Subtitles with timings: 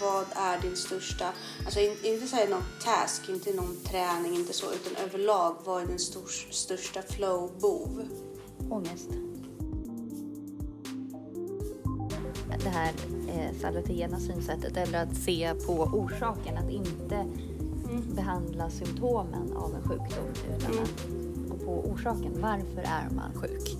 [0.00, 1.32] vad är din största,
[1.64, 5.86] alltså in, inte säga någon task, inte någon träning, inte så, utan överlag, vad är
[5.86, 8.02] din stor, största flow-bov?
[8.70, 9.08] Ångest.
[12.64, 12.92] Det här
[13.28, 17.26] eh, salutogena synsättet, eller att se på orsaken, att inte
[18.14, 20.24] behandla symptomen av en sjukdom
[20.56, 20.84] utan Mm.
[20.84, 22.32] att gå på orsaken.
[22.40, 23.76] Varför är man sjuk?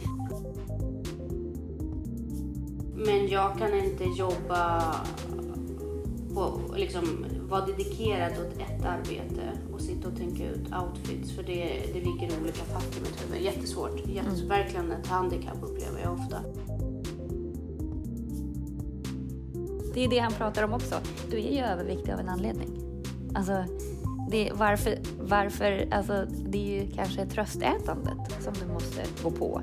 [2.94, 4.94] Men jag kan inte jobba
[6.36, 11.82] på, liksom, vara dedikerad åt ett arbete och sitta och tänka ut outfits för det,
[11.92, 13.42] det ligger olika fack i mitt huvud.
[13.42, 14.06] Jättesvårt.
[14.06, 14.50] Jättesvårt.
[14.50, 16.40] Verkligen ett handikapp upplever jag ofta.
[19.94, 20.94] Det är det han pratar om också.
[21.30, 22.68] Du är ju överviktig av en anledning.
[23.34, 23.64] Alltså,
[24.30, 29.62] det, varför, varför, alltså, det är ju kanske tröstätandet som du måste gå på.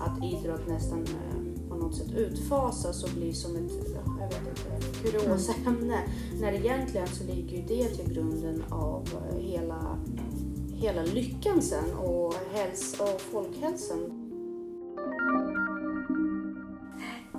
[0.00, 1.37] Att idrott nästan eh,
[1.88, 6.02] något sätt utfasas och blir som ett, ja, jag vet inte, kuriosämne.
[6.40, 9.98] När egentligen så ligger ju det till grunden av eh, hela,
[10.80, 14.24] hela lyckan sen och, häls och folkhälsan.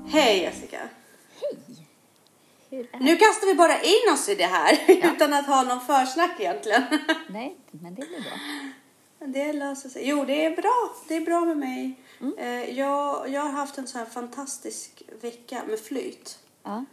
[0.07, 0.79] Hej Jessica!
[2.99, 4.79] Nu kastar vi bara in oss i det här
[5.13, 6.83] utan att ha någon försnack egentligen.
[7.27, 8.39] Nej, men det blir bra.
[9.25, 10.07] Det löser sig.
[10.07, 10.95] Jo, det är bra.
[11.07, 11.99] Det är bra med mig.
[12.37, 16.39] Eh, Jag, jag har haft en så här fantastisk vecka med flyt.
[16.63, 16.85] Ja.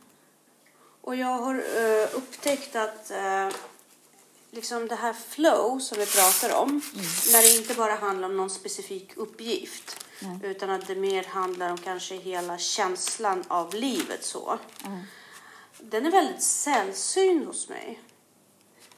[1.01, 3.49] Och jag har eh, upptäckt att eh,
[4.51, 6.83] liksom det här flow som vi pratar om,
[7.33, 10.39] när det inte bara handlar om någon specifik uppgift, Nej.
[10.51, 14.59] utan att det mer handlar om kanske hela känslan av livet så.
[15.81, 18.01] Den är väldigt sällsynt hos mig.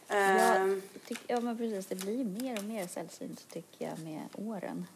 [0.08, 1.86] Ja, Ehm, tyck, ja, men precis.
[1.86, 4.86] Det blir mer och mer sällsynt tycker jag med åren.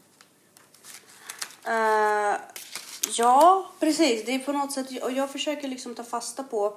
[1.67, 2.37] Eh,
[3.19, 4.25] ja, precis.
[4.25, 6.77] Det är på något sätt, och jag försöker liksom ta fasta på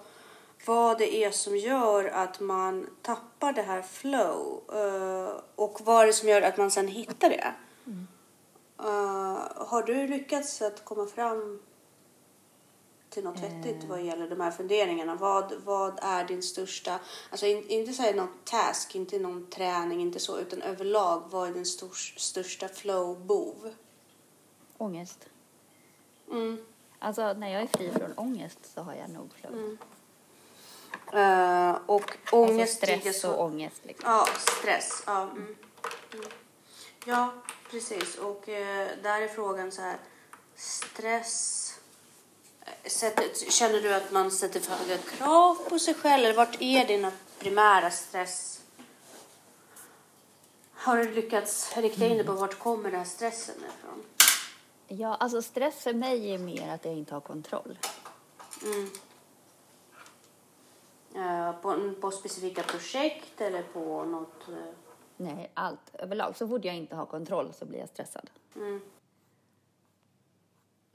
[0.66, 6.08] vad det är som gör att man tappar det här flow eh, och vad är
[6.08, 7.54] det som gör att man sen hittar det.
[8.80, 11.60] Eh, har du lyckats att komma fram
[13.16, 15.16] till något vettigt vad gäller de här funderingarna?
[15.16, 17.00] Vad, vad är din största,
[17.30, 21.54] alltså in, inte säga någon task, inte någon träning, inte så, utan överlag, vad är
[21.54, 23.74] din stor, största flow-bov?
[24.78, 25.30] Ångest.
[26.32, 26.66] Mm.
[27.00, 29.78] Alltså när jag är fri från ångest så har jag nog flow.
[31.14, 33.32] Eh, och ångest alltså stress så...
[33.32, 34.10] och ångest liksom.
[34.10, 34.28] Ja,
[34.60, 35.04] stress.
[35.06, 35.56] Ja, mm.
[36.14, 36.26] Mm.
[37.06, 37.34] ja
[37.72, 38.18] precis.
[38.18, 39.98] Och eh, där är frågan så här.
[40.56, 41.65] Stress.
[42.88, 46.26] Sätter, känner du att man sätter för höga krav på sig själv?
[46.26, 48.62] Eller vart är dina primära stress?
[50.74, 54.04] Har du lyckats rikta in dig på vart kommer den här stressen ifrån?
[54.88, 57.78] Ja, alltså stress för mig är mer att jag inte har kontroll.
[58.64, 58.90] Mm.
[61.16, 64.48] Eh, på, på specifika projekt eller på något...
[64.48, 64.56] eh,
[65.18, 66.38] Nej, allt överlag.
[66.38, 68.30] Så fort jag inte har kontroll så blir jag stressad.
[68.56, 68.82] Mm.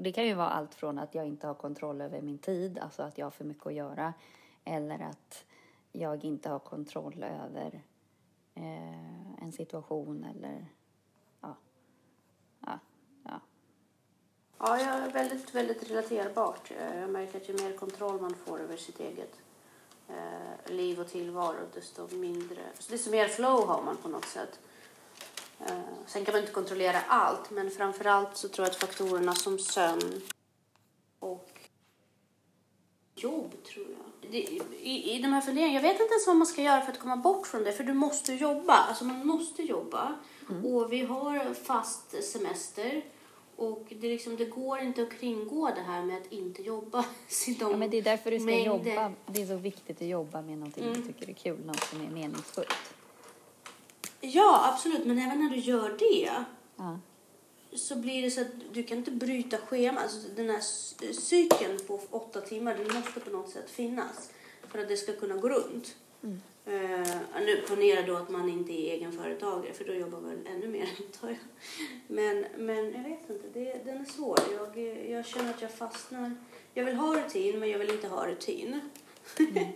[0.00, 2.78] Och det kan ju vara allt från att jag inte har kontroll över min tid,
[2.78, 4.14] alltså att jag har för mycket att göra,
[4.64, 5.44] eller att
[5.92, 7.82] jag inte har kontroll över
[8.54, 10.66] eh, en situation eller
[11.40, 11.56] ja,
[12.60, 12.78] ja,
[13.24, 13.40] ja.
[14.58, 16.70] Ja, jag är väldigt, väldigt relaterbart.
[16.70, 19.40] Eh, jag märker att ju mer kontroll man får över sitt eget
[20.08, 24.60] eh, liv och tillvaro, desto mindre, desto mer flow har man på något sätt.
[25.66, 25.72] Eh,
[26.06, 29.58] sen kan man inte kontrollera allt, men framför allt så tror jag att faktorerna som
[29.58, 30.20] sömn
[31.18, 31.48] och
[33.14, 34.34] jobb, tror jag.
[34.34, 36.98] I, I de här funderingarna, jag vet inte ens vad man ska göra för att
[36.98, 38.72] komma bort från det, för du måste jobba.
[38.74, 40.14] Alltså man måste jobba.
[40.64, 43.02] Och vi har fast semester.
[43.56, 47.04] Och det, liksom, det går inte att kringgå det här med att inte jobba.
[47.60, 49.12] Ja men det är därför du ska mängder- jobba.
[49.26, 52.10] Det är så viktigt att jobba med någonting du tycker är kul, något som är
[52.10, 52.94] meningsfullt.
[54.20, 55.04] Ja, absolut.
[55.06, 56.30] Men även när du gör det
[56.76, 56.98] Ja.
[57.72, 60.02] så blir det så att du kan inte bryta schemat.
[60.02, 60.60] Alltså den här
[61.12, 64.30] cykeln på åtta timmar, den måste på något sätt finnas
[64.68, 65.96] för att det ska kunna gå runt.
[66.66, 70.82] Eh, nu ponera då att man inte är egenföretagare för då jobbar man ännu mer
[71.06, 71.38] antar jag.
[72.06, 74.38] Men, men jag vet inte, det, den är svår.
[74.52, 74.78] Jag,
[75.10, 76.36] jag känner att jag fastnar.
[76.74, 78.80] Jag vill ha rutin men jag vill inte ha rutin.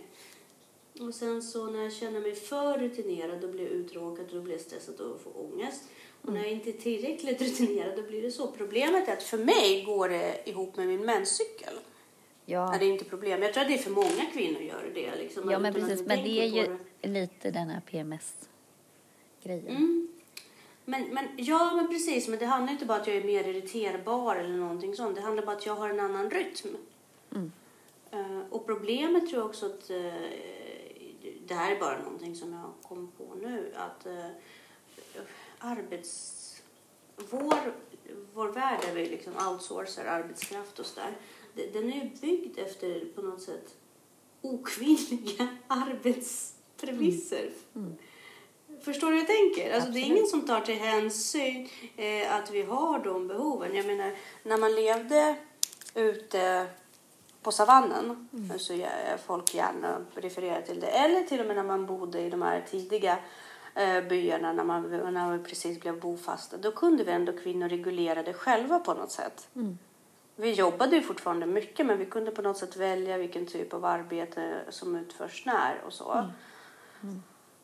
[0.99, 4.53] och sen så när jag känner mig för rutinerad då blir jag uttråkad, då blir
[4.53, 5.83] jag stressad och får ångest.
[6.21, 8.47] Och när jag inte är tillräckligt rutinerad då blir det så.
[8.47, 11.73] Problemet är att för mig går det ihop med min menscykel.
[12.45, 13.41] Ja, Nej, det är inte problem.
[13.41, 15.15] Jag tror att det är för många kvinnor gör det.
[15.15, 16.01] Liksom, ja men precis.
[16.05, 19.67] Men det är ju lite den här PMS-grejen.
[19.67, 20.07] Mm.
[20.85, 22.27] Men, men, ja, men precis.
[22.27, 25.15] Men det handlar inte bara om att jag är mer irriterbar eller någonting sånt.
[25.15, 26.77] Det handlar bara om att jag har en annan rytm.
[27.35, 27.51] Mm.
[28.11, 30.13] Eh, och problemet tror jag också att eh,
[31.47, 34.25] det här är bara någonting som jag kom på nu att eh,
[35.59, 36.41] arbets...
[37.29, 37.73] Vår,
[38.33, 41.11] vår värld där vi liksom outsourcar arbetskraft och sådär.
[41.53, 43.75] de- Den är ju byggd efter på något sätt
[44.41, 47.49] okvinnliga arbetspremisser.
[48.81, 49.73] Förstår du hur jag tänker?
[49.75, 53.75] Alltså, det är ingen som tar till hänsyn eh, att vi har de behoven.
[53.75, 55.35] Jag menar, när man levde
[55.95, 56.67] ute
[57.45, 58.27] på savannen,
[58.57, 62.29] så jag- folk gärna refererar till det, eller till och med när man bodde i
[62.29, 63.17] de här tidiga
[63.75, 68.23] eh, byarna när man, när man precis blev bofasta, då kunde vi ändå kvinnor reglera
[68.23, 69.47] det själva på något sätt.
[70.35, 73.85] Vi jobbade ju fortfarande mycket men vi kunde på något sätt välja vilken typ av
[73.85, 76.29] arbete som utförs när och så.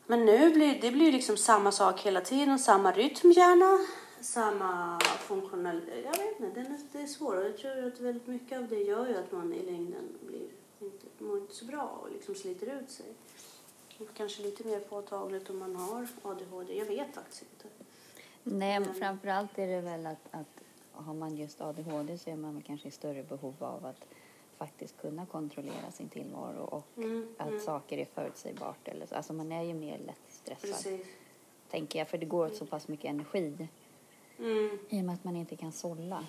[0.06, 3.78] Men nu blir det blir liksom samma sak hela tiden, samma rytm gärna,
[4.22, 5.80] samma funktionell...
[6.04, 7.34] Jag vet inte, det är, det är svårt.
[7.34, 10.48] Och Jag tror att väldigt mycket av det gör ju att man i längden blir
[10.80, 13.06] inte, mår inte så bra och liksom sliter ut sig.
[13.98, 16.78] Och Kanske lite mer påtagligt om man har ADHD.
[16.78, 17.68] Jag vet faktiskt inte.
[18.42, 22.62] Nej, men framförallt är det väl att, att har man just ADHD så är man
[22.66, 24.04] kanske i större behov av att
[24.56, 27.60] faktiskt kunna kontrollera sin tillvaro och Mm, att mm.
[27.60, 28.88] saker är förutsägbart.
[28.88, 29.14] Eller så.
[29.14, 31.06] Alltså man är ju mer lättstressad, Precis.
[31.70, 33.68] tänker jag, för det går åt så pass mycket energi
[34.42, 34.78] Mm.
[34.88, 36.24] i och med att man inte kan sålla.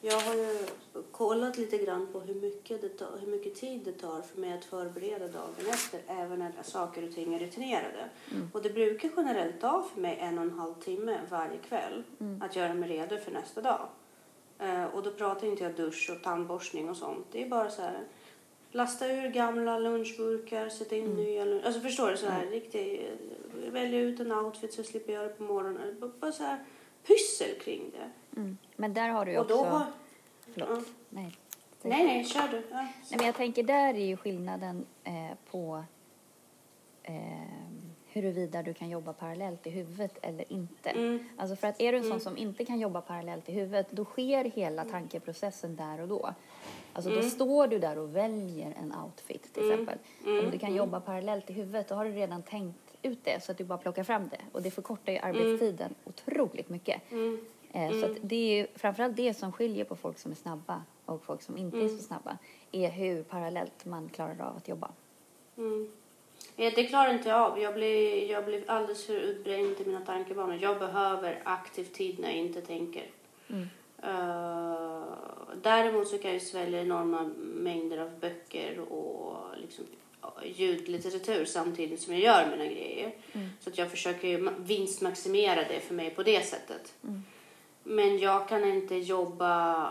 [0.00, 0.66] Jag har ju
[1.12, 4.52] kollat lite grann på hur mycket, det tar, hur mycket tid det tar för mig
[4.52, 8.08] att förbereda dagen efter, även när saker och ting är rutinerade.
[8.52, 12.02] Och det brukar generellt ta för mig en och en halv timme varje kväll
[12.40, 13.88] att göra mig redo för nästa dag.
[14.58, 17.26] Eh, och då pratar inte jag dusch och tandborstning och sånt.
[17.32, 18.04] Det är bara så här,
[18.70, 21.66] lasta ur gamla lunchburkar, sätta in nya lunch...
[21.66, 22.16] Alltså förstår du?
[22.16, 25.96] Så här, riktigt, eh, välja ut en outfit så jag slipper göra det på morgonen.
[26.00, 26.58] Bara- Bara så här
[27.06, 28.10] pyssel kring det.
[28.40, 28.58] Mm.
[28.76, 29.56] Men där har du ju Och också...
[29.56, 29.86] då har...
[30.52, 30.68] Förlåt.
[30.70, 30.80] Ja.
[31.10, 31.36] Nej.
[31.82, 32.56] Nej, nej, kör du.
[32.70, 32.76] Ja.
[32.76, 35.12] Nej, men jag tänker där är ju skillnaden eh,
[35.50, 35.84] på
[37.02, 37.14] eh,
[38.06, 40.90] huruvida du kan jobba parallellt i huvudet eller inte.
[40.90, 41.28] Mm.
[41.36, 44.04] Alltså för att är du en sån som inte kan jobba parallellt i huvudet då
[44.04, 46.34] sker hela tankeprocessen där och då.
[46.92, 49.98] Alltså då står du där och väljer en outfit till exempel.
[50.26, 53.52] Om du kan jobba parallellt i huvudet då har du redan tänkt ut det så
[53.52, 54.40] att du bara plockar fram det.
[54.52, 57.02] Och det förkortar ju arbetstiden otroligt mycket.
[57.72, 60.82] Eh, Så att det är ju framförallt det som skiljer på folk som är snabba
[61.04, 62.38] och folk som inte är så snabba.
[62.72, 64.90] Är hur parallellt man klarar av att jobba.
[65.56, 65.90] Mm.
[66.56, 67.58] Det klarar inte jag av.
[67.60, 70.58] Jag blir, jag blir alldeles för utbränd i mina tankebanor.
[70.60, 73.06] Jag behöver aktiv tid när jag inte tänker.
[74.02, 75.02] Eh,
[75.62, 79.84] däremot så kan jag svälja enorma mängder av böcker och liksom,
[80.44, 83.14] ljudlitteratur samtidigt som jag gör mina grejer.
[83.60, 86.92] Så att jag försöker ju ma- vinstmaximera det för mig på det sättet.
[87.82, 89.86] Men jag kan inte jobba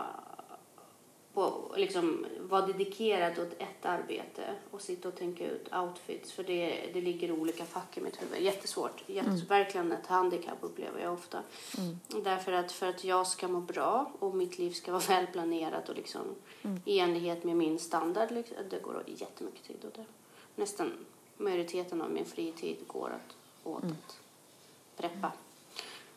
[1.34, 6.90] på, liksom, vara dedikerad åt ett arbete och sitta och tänka ut outfits för det,
[6.92, 8.42] det ligger olika fack i mitt huvud.
[8.42, 9.04] Jättesvårt.
[9.06, 9.50] Jättesvårt.
[9.50, 11.42] Verkligen ett handikapp upplever jag ofta.
[12.24, 15.96] Därför att för att jag ska må bra och mitt liv ska vara välplanerat och
[15.96, 16.20] liksom
[16.84, 20.04] i enlighet med min standard, liksom, det går jättemycket tid åt det.
[20.58, 20.92] Nästan
[21.36, 24.18] majoriteten av min fritid går att, åt att
[24.96, 25.32] preppa.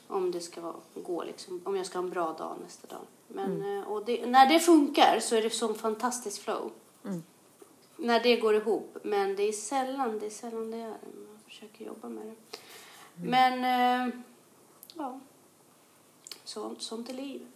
[0.07, 3.05] Om det ska vara, gå liksom, om jag ska ha en bra dag nästa dag.
[3.27, 6.71] Men, eh, och det, när det funkar så är det som fantastiskt flow.
[7.97, 8.97] När det går ihop.
[9.03, 10.87] Men det är sällan det är sällan det är.
[10.87, 12.57] Man försöker jobba med det.
[13.15, 14.13] Men, eh,
[14.93, 15.19] ja.
[16.43, 17.47] Så, sånt är livet.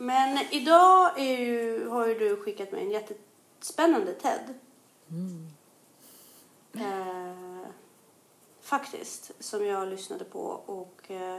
[0.00, 4.54] Men idag ju, har ju du skickat mig en jättespännande TED.
[6.74, 7.68] Eh,
[8.60, 9.30] faktiskt.
[9.38, 11.38] Som jag lyssnade på och eh,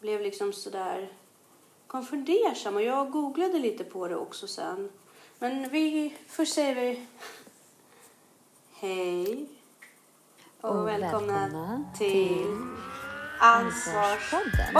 [0.00, 1.08] blev liksom sådär
[1.86, 4.90] kom fundersam och jag googlade lite på det också sen.
[5.38, 7.06] Men vi, först säger vi
[8.72, 9.46] hej
[10.60, 12.46] och, Och välkomna, välkomna till, till
[13.40, 14.74] Ansvarspodden.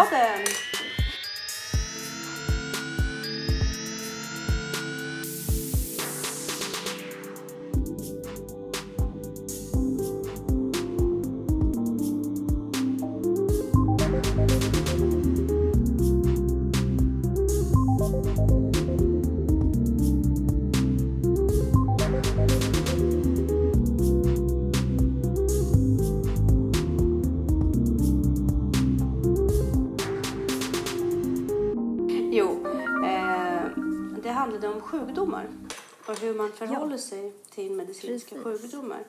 [36.30, 38.62] Hur man förhåller sig till medicinska Precis.
[38.62, 39.00] sjukdomar.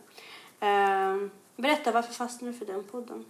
[0.60, 3.26] Eh, berätta, varför fastnade du för den podden?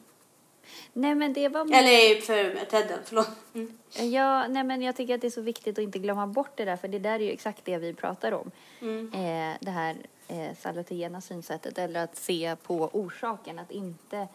[0.94, 1.62] Nej, men det var...
[1.62, 3.30] Eller för Tedden, förlåt.
[3.54, 3.78] Mm.
[4.14, 6.66] Ja, nej, men jag tycker att det är så viktigt att inte glömma bort det
[6.66, 8.52] där, för det där är ju exakt det vi pratar om.
[8.82, 9.08] Mm.
[9.14, 9.96] Eh, det här
[10.28, 14.28] eh, salutogena synsättet, eller att se på orsaken, att inte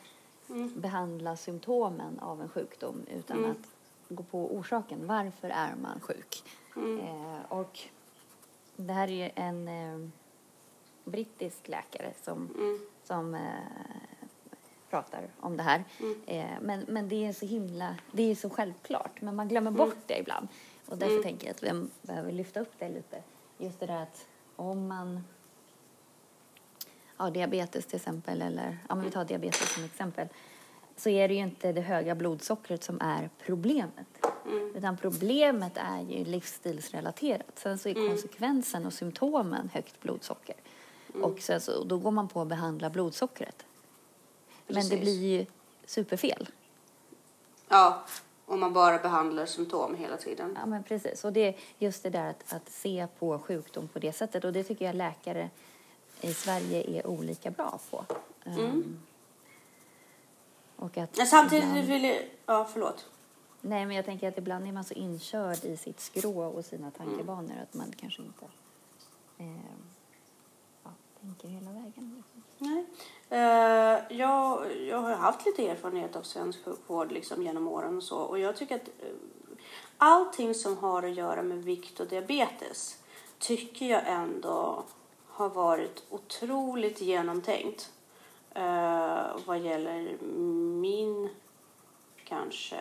[0.51, 0.81] Mm.
[0.81, 3.51] behandla symptomen av en sjukdom, utan Mm.
[3.51, 3.57] att
[4.09, 5.07] gå på orsaken.
[5.07, 6.43] Varför är man sjuk?
[6.77, 7.01] Mm.
[7.01, 7.79] Eh, och
[8.77, 10.09] det här är ju en eh,
[11.05, 12.81] brittisk läkare som, Mm.
[13.05, 13.41] som eh,
[14.91, 15.85] pratar om det här.
[16.01, 16.21] Mm.
[16.27, 19.97] Eh, men, men det är så himla, det är så självklart, men man glömmer bort
[20.07, 20.49] det ibland.
[20.87, 21.23] Och därför Mm.
[21.23, 23.23] tänker jag att vi behöver lyfta upp det lite.
[23.59, 25.25] Just det där att om man
[27.17, 30.29] har diabetes till exempel, eller ja, men vi tar diabetes som exempel,
[30.97, 34.26] så är det ju inte det höga blodsockret som är problemet.
[34.49, 34.77] Mm.
[34.77, 37.59] Utan problemet är ju livsstilsrelaterat.
[37.59, 38.09] Sen så är Mm.
[38.09, 40.57] konsekvensen och symptomen högt blodsocker.
[41.15, 41.25] Mm.
[41.25, 43.65] Och sen så, då går man på att behandla blodsockret.
[44.67, 45.01] Men det Precis.
[45.01, 45.47] blir ju
[45.87, 46.49] superfel.
[47.69, 48.05] Ja,
[48.47, 50.59] om man bara behandlar symptom hela tiden.
[50.61, 51.25] Ja, men precis.
[51.25, 54.45] Och det är just det där att, att se på sjukdom på det sättet.
[54.45, 55.51] Och det tycker jag läkare
[56.21, 58.05] i Sverige är olika bra på.
[58.45, 58.61] Mm.
[58.61, 59.01] Um,
[60.77, 62.19] och att Men samtidigt ibland, vill jag...
[62.47, 63.07] Ja, förlåt.
[63.69, 66.91] Nej, men jag tänker att ibland är man så inkörd i sitt skrå och sina
[66.91, 68.45] tankebanor att man kanske inte
[69.39, 69.47] eh,
[70.85, 72.23] ja, tänker hela vägen.
[72.59, 72.87] Nej.
[73.29, 78.19] Eh, jag, jag har haft lite erfarenhet av svensk sjukvård liksom, genom åren och så.
[78.19, 79.15] Och jag tycker att eh,
[79.99, 82.99] allting som har att göra med vikt och diabetes
[83.39, 84.85] tycker jag ändå
[85.27, 87.93] har varit otroligt genomtänkt.
[88.55, 90.17] Eh, vad gäller
[90.81, 91.29] min
[92.25, 92.81] kanske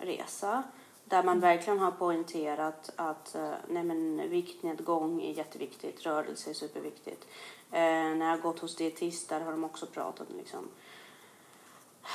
[0.00, 0.62] resa.
[1.04, 7.26] Där man verkligen har poängterat att eh, nej men, viktnedgång är jätteviktigt, rörelse är superviktigt.
[7.72, 10.68] Eh, när jag har gått hos dietister har de också pratat om liksom,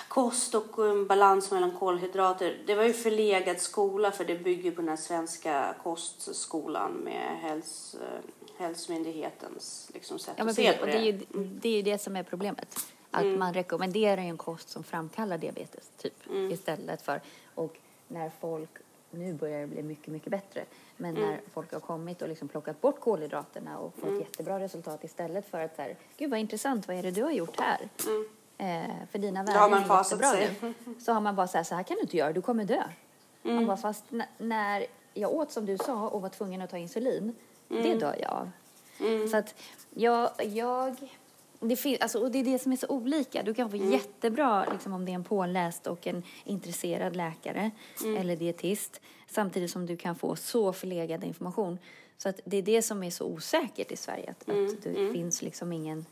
[0.08, 2.58] kost och um, balans mellan kolhydrater.
[2.66, 7.96] Det var ju förlegad skola för det bygger på den här svenska kostskolan med häls,
[8.02, 8.20] eh,
[8.58, 10.92] hälsomyndighetens liksom, sätt Ja, men att se på det.
[10.92, 12.88] det, är ju, det är ju det som är problemet.
[13.12, 13.40] Att Mm.
[13.40, 16.52] man rekommenderar en kost som framkallar diabetes, typ, Mm.
[16.52, 17.22] istället för...
[17.56, 18.70] Och när folk...
[19.12, 20.66] Nu börjar det bli mycket, mycket bättre.
[20.98, 21.30] Men Mm.
[21.30, 24.20] när folk har kommit och liksom plockat bort kolhydraterna och fått Mm.
[24.20, 27.32] jättebra resultat istället för att så här, gud vad intressant, vad är det du har
[27.32, 27.90] gjort här?
[28.08, 28.26] Mm.
[28.58, 30.56] Eh, för dina värden man är jättebra sig.
[30.62, 30.74] nu.
[31.00, 32.84] Så har man bara så här, så här kan du inte göra, du kommer dö.
[33.42, 33.66] Man Mm.
[33.68, 34.04] bara, fast
[34.38, 37.36] när jag åt som du sa och var tvungen att ta insulin,
[37.68, 38.00] det Mm.
[38.00, 38.50] dör jag av.
[39.00, 39.28] Mm.
[39.28, 39.56] Så att
[39.90, 40.96] jag, jag
[41.60, 43.44] det fin, alltså, och det är det som är så olika.
[43.44, 43.92] Du kan få Mm.
[43.92, 47.72] jättebra liksom, om det är en påläst och en intresserad läkare
[48.04, 48.18] Mm.
[48.18, 51.80] eller dietist samtidigt som du kan få så förlegad information.
[52.18, 54.30] Så att det är det som är så osäkert i Sverige.
[54.32, 55.14] Att, Mm, att det mm.
[55.14, 56.06] finns liksom ingen...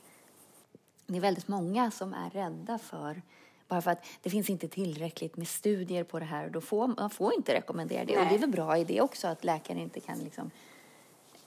[1.07, 3.21] Det är väldigt många som är rädda för
[3.67, 6.87] bara för att det finns inte tillräckligt med studier på det här och då får
[6.87, 8.13] man får inte rekommendera det.
[8.17, 8.29] Och Nej.
[8.29, 10.51] det är väl bra i det också att läkare inte kan liksom,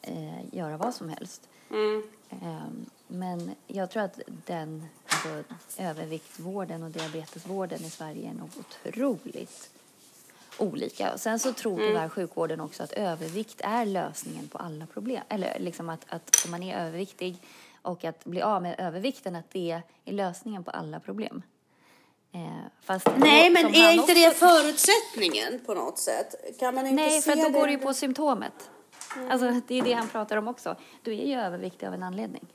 [0.02, 1.48] eh, göra vad som helst.
[1.70, 2.02] Mm.
[2.30, 5.28] Ehm, Men jag tror att den alltså,
[5.78, 9.70] överviktsvården och diabetesvården i Sverige är nog otroligt
[10.58, 11.12] olika.
[11.12, 11.88] Och sen så tror Mm.
[11.88, 15.22] tyvärr sjukvården också att övervikt är lösningen på alla problem.
[15.28, 17.36] Eller liksom att, att om man är överviktig
[17.82, 21.42] och att bli av med övervikten, att det är lösningen på alla problem.
[22.32, 22.40] Eh,
[22.80, 26.34] fast Nej, men är inte också- det förutsättningen på något sätt?
[26.58, 28.70] Kan man inte Nej, se för då går det ju på symptomet.
[29.30, 30.76] Alltså, det är det han pratar om också.
[31.02, 32.46] Du är ju överviktig av en anledning.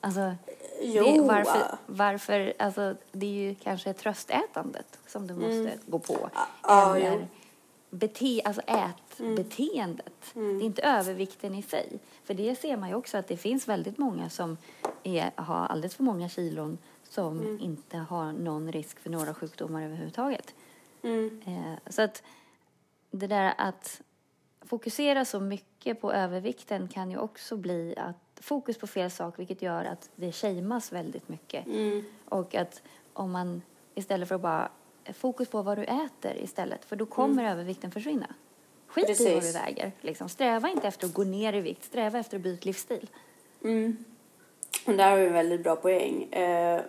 [0.00, 0.34] Alltså,
[0.82, 1.04] Jo.
[1.04, 6.14] det, varför, varför, alltså, det är ju kanske tröstätandet som du måste gå på.
[6.14, 6.30] Mm.
[6.62, 7.12] ja, Eller.
[7.16, 7.26] Mm.
[7.90, 10.30] bete, alltså ätbeteendet.
[10.34, 11.98] Det är inte övervikten i sig.
[12.24, 14.56] För det ser man ju också att det finns väldigt många som
[15.02, 16.78] är, har alldeles för många kilon
[17.08, 17.60] som Mm.
[17.60, 20.54] inte har någon risk för några sjukdomar överhuvudtaget.
[21.02, 21.40] Mm.
[21.46, 22.22] Eh, så att
[23.10, 24.00] det där att
[24.60, 29.62] fokusera så mycket på övervikten kan ju också bli att fokus på fel sak vilket
[29.62, 31.66] gör att det shameas väldigt mycket.
[31.66, 32.04] Mm.
[32.24, 32.82] Och att
[33.12, 33.62] om man
[33.94, 34.70] istället för att bara
[35.12, 38.34] fokus på vad du äter istället för då kommer övervikten försvinna.
[38.86, 39.56] Skit i vad du Precis.
[39.56, 39.92] väger.
[40.00, 40.28] Liksom.
[40.28, 43.10] Sträva inte efter att gå ner i vikt, sträva efter att byta livsstil.
[43.64, 44.04] Mm.
[44.86, 46.32] Och där har vi en väldigt bra poäng.
[46.32, 46.80] Eh,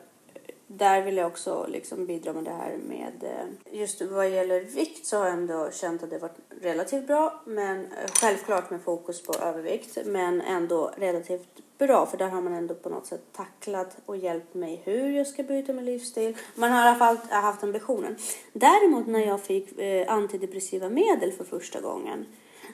[0.78, 5.06] där vill jag också liksom bidra med det här med eh, just vad gäller vikt
[5.06, 9.24] så har jag ändå känt att det varit relativt bra men eh, självklart med fokus
[9.24, 13.98] på övervikt men ändå relativt bra för där har man ändå på något sätt tacklat
[14.06, 16.38] och hjälpt mig hur jag ska byta min livsstil.
[16.56, 18.16] Man har i alla fall eh, haft ambitionen.
[18.54, 19.70] Däremot när jag fick
[20.08, 22.25] antidepressiva medel för första gången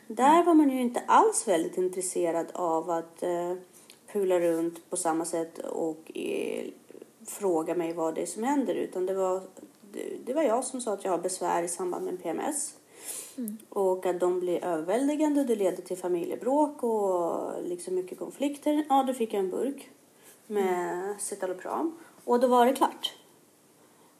[0.08, 3.24] där var man ju inte alls väldigt intresserad av att
[4.14, 6.12] pula runt på samma sätt och
[7.30, 9.42] fråga mig vad det är som händer utan det var
[9.94, 12.74] det, det var jag som sa att jag har besvär i samband med PMS.
[13.70, 15.44] Och att de blir överväldigande.
[15.44, 18.86] Det leder till familjebråk och liksom mycket konflikter.
[18.90, 19.90] Ja, då fick jag en burk
[20.48, 21.98] med citalopram.
[22.24, 23.14] Och då var det klart.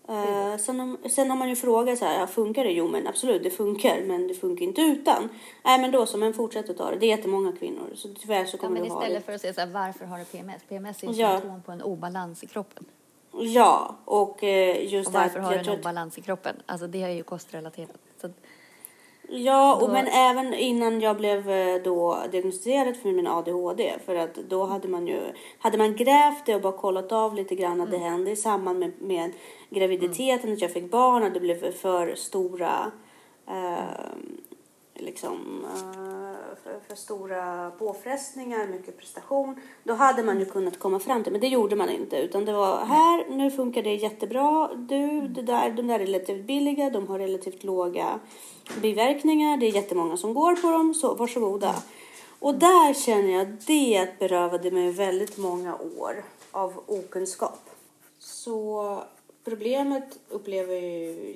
[0.10, 2.72] Eh, sen, om, sen har man ju frågat så här, ja, funkar det?
[2.72, 5.30] Jo men absolut det funkar, men det funkar inte utan.
[5.66, 6.98] Nej men då så, men fortsätt att ta det.
[6.98, 9.42] Det är jättemånga kvinnor, så tyvärr så Ja, kommer men du ha istället för att
[9.42, 10.62] säga så här, varför har du PMS?
[10.70, 11.40] PMS är ju Ja.
[11.42, 12.86] symptom på en obalans i kroppen.
[13.40, 16.56] Ja, och eh, just Och varför att har du att- obalans i kroppen?
[16.66, 17.98] Alltså det är ju kostrelaterat.
[18.22, 18.30] Så,
[19.30, 23.94] Ja, och Då- men även innan jag blev eh, då diagnostiserad för min ADHD.
[24.06, 25.20] För att då hade man ju,
[25.60, 28.80] hade man grävt det och bara kollat av lite grann att det hände i samband
[28.80, 29.32] med, med
[29.70, 32.92] graviditeten, att jag fick barn och det blev för stora
[33.48, 34.10] eh,
[34.96, 36.17] liksom eh,
[36.68, 39.56] för, för stora påfrestningar, mycket prestation.
[39.84, 42.18] Då hade man ju kunnat komma fram till, men det gjorde man inte.
[42.18, 44.70] Utan det var här, nu funkar det jättebra.
[44.76, 48.20] Du, det där, de där är relativt billiga, de har relativt låga
[48.82, 49.58] biverkningar.
[49.58, 51.76] Det är jättemånga som går på dem, så varsågoda.
[52.40, 57.70] Och där känner jag det berövade mig väldigt många år av okunskap.
[58.20, 59.02] Så
[59.44, 60.76] problemet upplever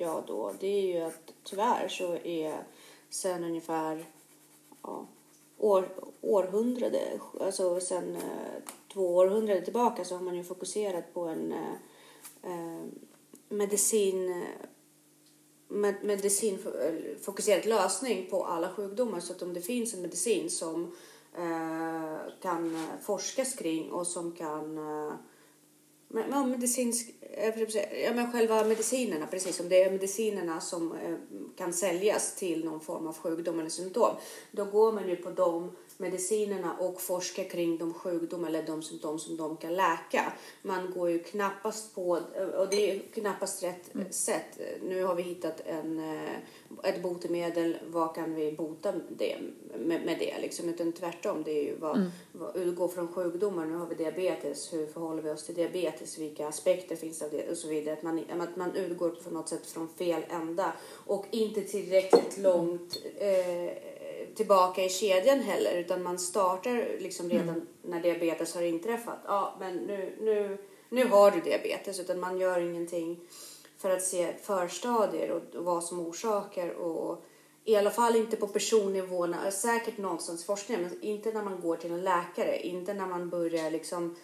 [0.02, 2.54] jag då, det är ju att tyvärr så är
[3.10, 4.06] sen ungefär
[4.84, 5.06] ja,
[5.62, 5.90] år,
[6.22, 8.64] århundrade, alltså sen eh,
[8.94, 11.74] två århundraden tillbaka så har man ju fokuserat på en eh,
[12.44, 12.86] eh,
[13.50, 14.68] medicin eh,
[15.68, 19.20] med, medicinfokuserad eh, lösning på alla sjukdomar.
[19.20, 20.96] Så att om det finns en medicin som
[21.38, 25.14] eh, kan forskas kring och som kan eh,
[26.14, 27.70] men, men medicinsk, eh, typ
[28.04, 31.16] ja, men själva medicinerna, precis som det är medicinerna som eh,
[31.58, 34.16] kan säljas till någon form av sjukdom eller symptom.
[34.52, 39.20] Då går man ju på de medicinerna och forskar kring de sjukdomar eller de symptom
[39.20, 40.34] som de kan läka.
[40.62, 42.10] Man går ju knappast på,
[42.58, 44.60] och det är knappast rätt sätt.
[44.82, 46.36] Nu har vi hittat en, eh,
[46.84, 49.38] ett botemedel, vad kan vi bota det
[49.80, 50.70] med, med det liksom?
[50.70, 53.66] Utan tvärtom, det är ju vad, vad utgå från sjukdomar.
[53.66, 56.18] Nu har vi diabetes, hur förhåller vi oss till diabetes?
[56.20, 57.52] Vilka aspekter finns av det?
[57.52, 57.94] Och så vidare.
[57.94, 60.74] Att man, att man utgår på något sätt från fel ända
[61.06, 63.91] och inte tillräckligt långt eh,
[64.36, 69.20] tillbaka i kedjan heller utan man startar liksom redan när diabetes har inträffat.
[69.26, 70.58] Ja, men nu, nu,
[70.90, 73.20] nu har du diabetes utan man gör ingenting
[73.78, 77.24] för att se förstadier och, och vad som orsakar och
[77.66, 81.76] i alla fall inte på personnivåerna, säkert någonstans i forskningen, men inte när man går
[81.76, 84.16] till en läkare, inte när man börjar liksom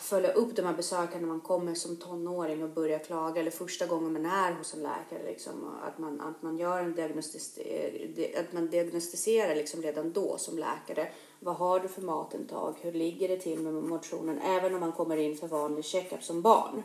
[0.00, 3.86] följa upp de här besöken när man kommer som tonåring och börjar klaga eller första
[3.86, 8.40] gången man är hos en läkare liksom att man att man gör en diagnostis eh,
[8.40, 11.08] att man diagnostiserar liksom redan då som läkare.
[11.40, 12.74] Vad har du för matintag?
[12.80, 14.38] Hur ligger det till med motionen?
[14.38, 16.82] Även om man kommer in för vanlig checkup som barn.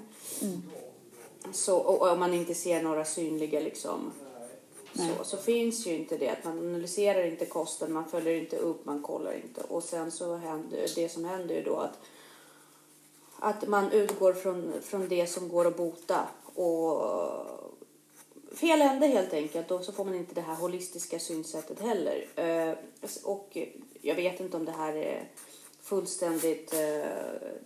[1.51, 4.11] Så och, och om man inte ser några synliga liksom
[4.97, 6.29] så, så finns ju inte det.
[6.29, 9.61] Att man analyserar inte kosten, man följer inte upp, man kollar inte.
[9.61, 11.99] Och sen så händer det som händer ju då att,
[13.39, 16.27] att man utgår från, från det som går att bota.
[16.55, 17.01] Och
[18.55, 19.71] fel ände helt enkelt.
[19.71, 22.27] Och så får man inte det här holistiska synsättet heller.
[22.35, 22.73] Eh,
[23.23, 23.57] och
[24.01, 25.27] jag vet inte om det här är
[25.81, 27.11] fullständigt eh,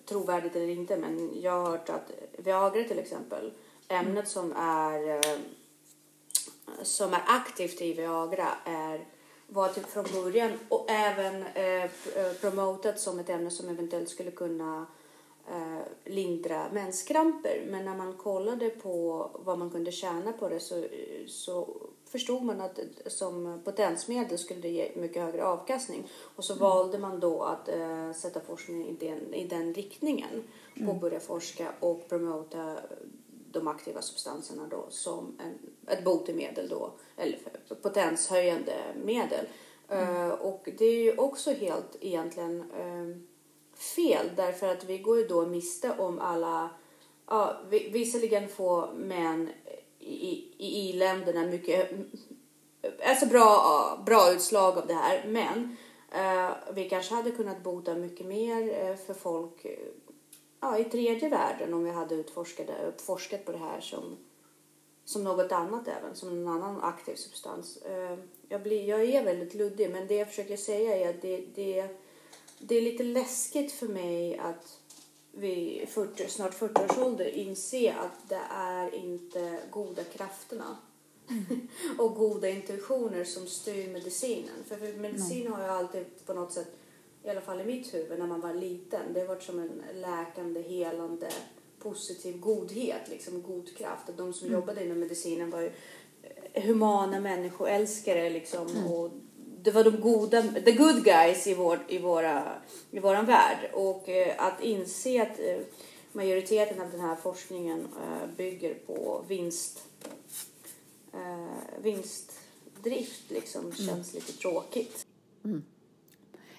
[0.05, 0.97] trovärdigt eller inte.
[0.97, 3.53] Men jag har hört att Viagra till exempel,
[3.87, 5.39] ämnet som är eh,
[6.81, 9.05] som är aktivt i Viagra är,
[9.47, 11.89] var typ från början och även eh,
[12.41, 15.00] promotat som ett ämne som eventuellt skulle kunna eh,
[16.05, 17.65] lindra menskramper.
[17.69, 20.83] Men när man kollade på vad man kunde tjäna på det så,
[21.27, 21.67] så
[22.05, 26.07] förstod man att som potensmedel skulle det ge mycket högre avkastning.
[26.35, 30.43] Och så valde man då att eh, sätta forskningen i den, i den riktningen
[30.87, 32.77] och börja forska och promota
[33.51, 37.39] de aktiva substanserna då som en, ett botemedel då, eller
[37.81, 39.45] potenshöjande medel.
[39.89, 43.30] Eh, och det är ju också helt egentligen eh,
[43.81, 46.69] fel därför att vi går ju då miste om alla,
[47.27, 49.49] ja, visserligen får män
[49.99, 51.91] i, i, i länderna mycket,
[53.05, 55.77] alltså bra, bra utslag av det här men
[56.11, 59.65] eh, vi kanske hade kunnat bota mycket mer eh, för folk
[60.61, 62.67] ja, i tredje världen om vi hade utforskat,
[63.01, 64.17] forskat på det här som,
[65.05, 67.77] som något annat även, som en annan aktiv substans.
[67.77, 68.17] Eh,
[68.49, 71.87] jag, blir, jag är väldigt luddig men det jag försöker säga är att det, det,
[72.61, 74.79] det är lite läskigt för mig att
[75.31, 80.77] vid 40, snart 40 års ålder inse att det är inte goda krafterna
[81.97, 84.63] och goda intuitioner som styr medicinen.
[84.67, 86.67] För, för medicin har ju alltid på något sätt,
[87.23, 89.83] i alla fall i mitt huvud när man var liten, det har varit som en
[90.01, 91.29] läkande, helande
[91.79, 94.09] positiv godhet, liksom god kraft.
[94.09, 95.71] Att de som jobbade inom medicinen var ju
[96.53, 98.85] eh, humana människoälskare liksom.
[98.85, 99.11] Och
[99.63, 103.71] det var de goda, the good guys i, vår, i, våra, i våran värld.
[103.73, 105.59] Och eh, att inse att eh,
[106.11, 109.83] majoriteten av den här forskningen eh, bygger på vinst,
[111.13, 115.05] eh, vinstdrift liksom känns lite tråkigt.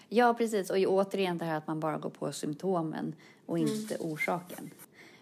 [0.08, 0.70] Ja, precis.
[0.70, 3.14] Och återigen det här att man bara går på symptomen
[3.46, 4.70] och inte orsaken.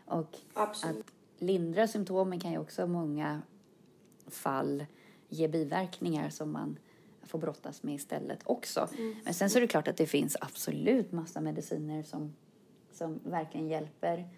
[0.07, 0.99] Och Absolut.
[0.99, 1.13] att
[1.43, 3.43] lindra symptomen kan ju också i många
[4.27, 4.87] fall
[5.29, 6.79] ge biverkningar som man
[7.31, 8.89] får brottas med istället också.
[9.25, 12.35] Men sen så är det klart att det finns absolut massa mediciner som,
[12.93, 14.29] som verkligen hjälper.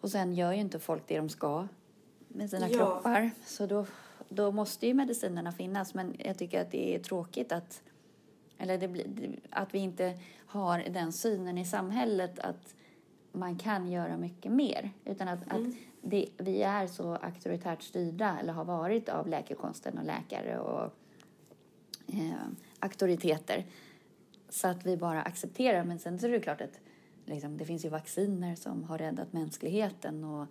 [0.00, 1.68] Och sen gör ju inte folk det de ska
[2.28, 2.78] med sina Ja.
[2.78, 3.30] kroppar.
[3.46, 3.86] Så då,
[4.28, 5.94] då måste ju medicinerna finnas.
[5.94, 7.82] Men jag tycker att det är tråkigt att
[8.58, 12.74] eller det att vi inte har den synen i samhället att
[13.32, 14.90] man kan göra mycket mer.
[15.04, 15.66] Utan att, att
[16.02, 20.92] det, vi är så auktoritärt styrda, eller har varit av läkekonsten och läkare och
[22.06, 22.32] eh,
[22.80, 23.64] auktoriteter.
[24.48, 25.84] Så att vi bara accepterar.
[25.84, 26.80] Men sen så är det klart att
[27.24, 30.24] liksom, det finns ju vacciner som har räddat mänskligheten.
[30.24, 30.46] Och,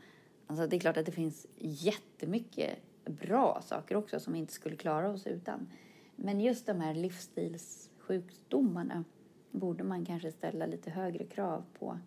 [0.48, 4.76] alltså, det är klart att det finns jättemycket bra saker också som vi inte skulle
[4.76, 5.68] klara oss utan.
[6.16, 9.04] Men just de här livsstilssjukdomarna
[9.52, 12.00] borde man kanske ställa lite högre krav på.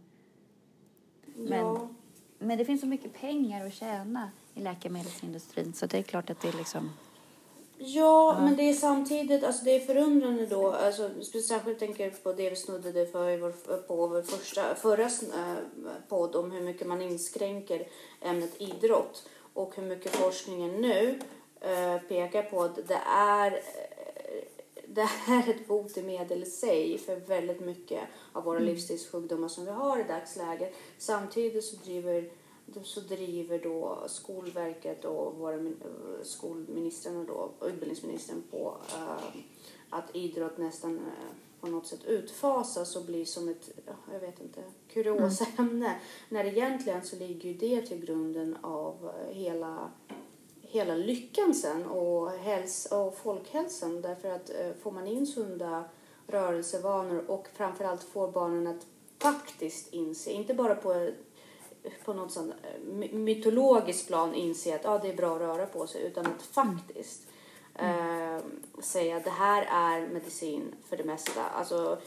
[1.37, 1.89] Men, Ja.
[2.39, 6.41] men det finns så mycket pengar att tjäna i läkemedelsindustrin så det är klart att
[6.41, 6.91] det är liksom...
[7.81, 11.11] Ja, men det är samtidigt, alltså det är förundrande då, alltså
[11.49, 13.53] särskilt tänker jag på det vi snuddade för i vår,
[13.87, 15.57] på vår första, förra äh,
[16.09, 17.89] podd om hur mycket man inskränker
[18.21, 21.19] ämnet idrott och hur mycket forskningen nu
[21.61, 23.89] äh, pekar på att det är eh,
[24.87, 28.01] det är ett botemedel i sig för väldigt mycket
[28.33, 30.75] av våra livsstilssjukdomar som vi har i dagsläget.
[30.99, 32.31] Samtidigt så driver,
[32.83, 35.83] så driver då Skolverket och våra min-
[36.23, 39.41] skolministrarna då, och utbildningsministern på eh,
[39.91, 44.41] att idrott nästan eh, på något sätt utfasas och blir som ett, ja, jag vet
[44.41, 46.01] inte, kuriosämne.
[46.29, 49.91] När egentligen så ligger ju det till grunden av eh, hela
[50.71, 54.03] hela lyckan sen och, häls och folkhälsan.
[54.03, 55.85] Därför att eh, får man in sunda
[56.27, 58.87] rörelsevanor och framförallt får barnen att
[59.19, 61.11] faktiskt inse, inte bara på,
[62.05, 65.67] på något sånt eh, my- mytologiskt plan inse att ah, det är bra att röra
[65.67, 67.23] på sig utan att faktiskt
[67.75, 68.39] eh,
[68.83, 71.45] säga att det här är medicin för det mesta.
[71.45, 71.99] Alltså,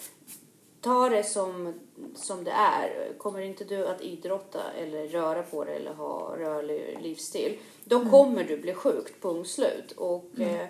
[0.81, 1.73] ta det som,
[2.15, 3.13] som det är.
[3.17, 8.43] Kommer inte du att idrotta eller röra på dig eller ha rörlig livsstil, då kommer
[8.43, 9.91] du bli sjuk, punkt slut.
[9.91, 10.67] Och eh,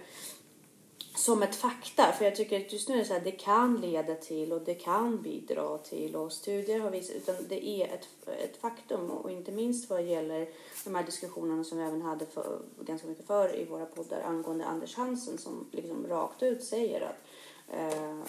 [1.21, 3.81] som ett fakta, för jag tycker att just nu är det så här, det kan
[3.81, 6.15] leda till och det kan bidra till.
[6.15, 9.11] Och studier har visat, utan det är ett, ett faktum.
[9.11, 10.49] Och inte minst vad gäller
[10.83, 14.65] de här diskussionerna som vi även hade för, ganska mycket för i våra poddar angående
[14.65, 17.27] Anders Hansen som liksom rakt ut säger att
[17.67, 18.19] eh,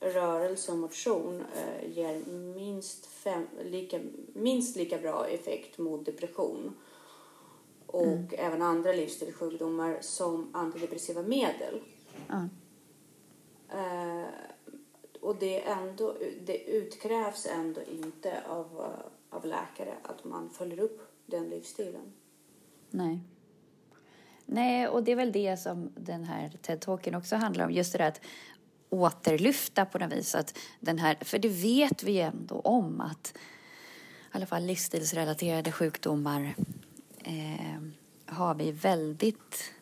[0.00, 4.00] rörelse och motion eh, ger minst, fem, lika,
[4.32, 6.74] minst lika bra effekt mot depression.
[7.86, 11.80] Och även andra livsstilssjukdomar som antidepressiva medel.
[12.28, 12.48] Ja.
[13.70, 14.28] Eh,
[15.20, 20.80] och det, är ändå, det utkrävs ändå inte av, eh, av läkare att man följer
[20.80, 22.12] upp den livsstilen.
[22.90, 23.20] Nej.
[24.46, 27.72] Nej, och det är väl det som den här TED-talken också handlar om.
[27.72, 28.20] Just det där att
[28.90, 30.34] återlyfta på något vis.
[30.34, 35.72] Att den här, för det vet vi ju ändå om att i alla fall livsstilsrelaterade
[35.72, 36.54] sjukdomar
[37.18, 37.82] eh,
[38.26, 39.72] har vi väldigt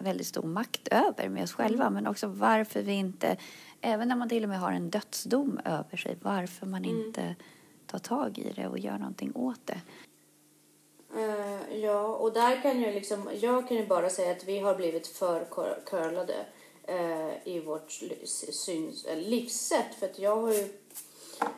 [0.00, 1.90] väldigt stor makt över med oss själva.
[1.90, 3.36] Men också varför vi inte,
[3.80, 7.34] även när man till och med har en dödsdom över sig, varför man inte
[7.86, 9.80] tar tag i det och gör någonting åt det.
[11.16, 14.74] Eh, ja, och där kan jag liksom, jag kan ju bara säga att vi har
[14.74, 16.34] blivit för cur- curlade
[16.82, 17.90] eh, i vårt
[18.52, 19.94] syns, livssätt.
[19.98, 20.68] För att jag har ju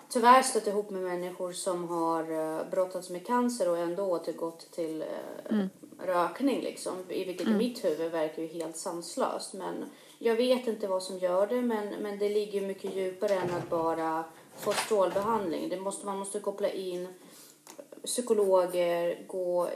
[0.08, 5.02] tyvärr stött ihop med människor som har uh, brottats med cancer och ändå återgått till
[5.02, 5.56] eh,
[6.06, 6.92] rökning liksom.
[7.08, 9.52] I vilket i mitt huvud verkar ju helt sanslöst.
[9.52, 9.84] Men
[10.18, 13.70] jag vet inte vad som gör det men, men det ligger mycket djupare än att
[13.70, 14.24] bara
[14.56, 15.68] få strålbehandling.
[15.68, 17.08] Det måste, man måste koppla in
[18.04, 19.68] psykologer, gå,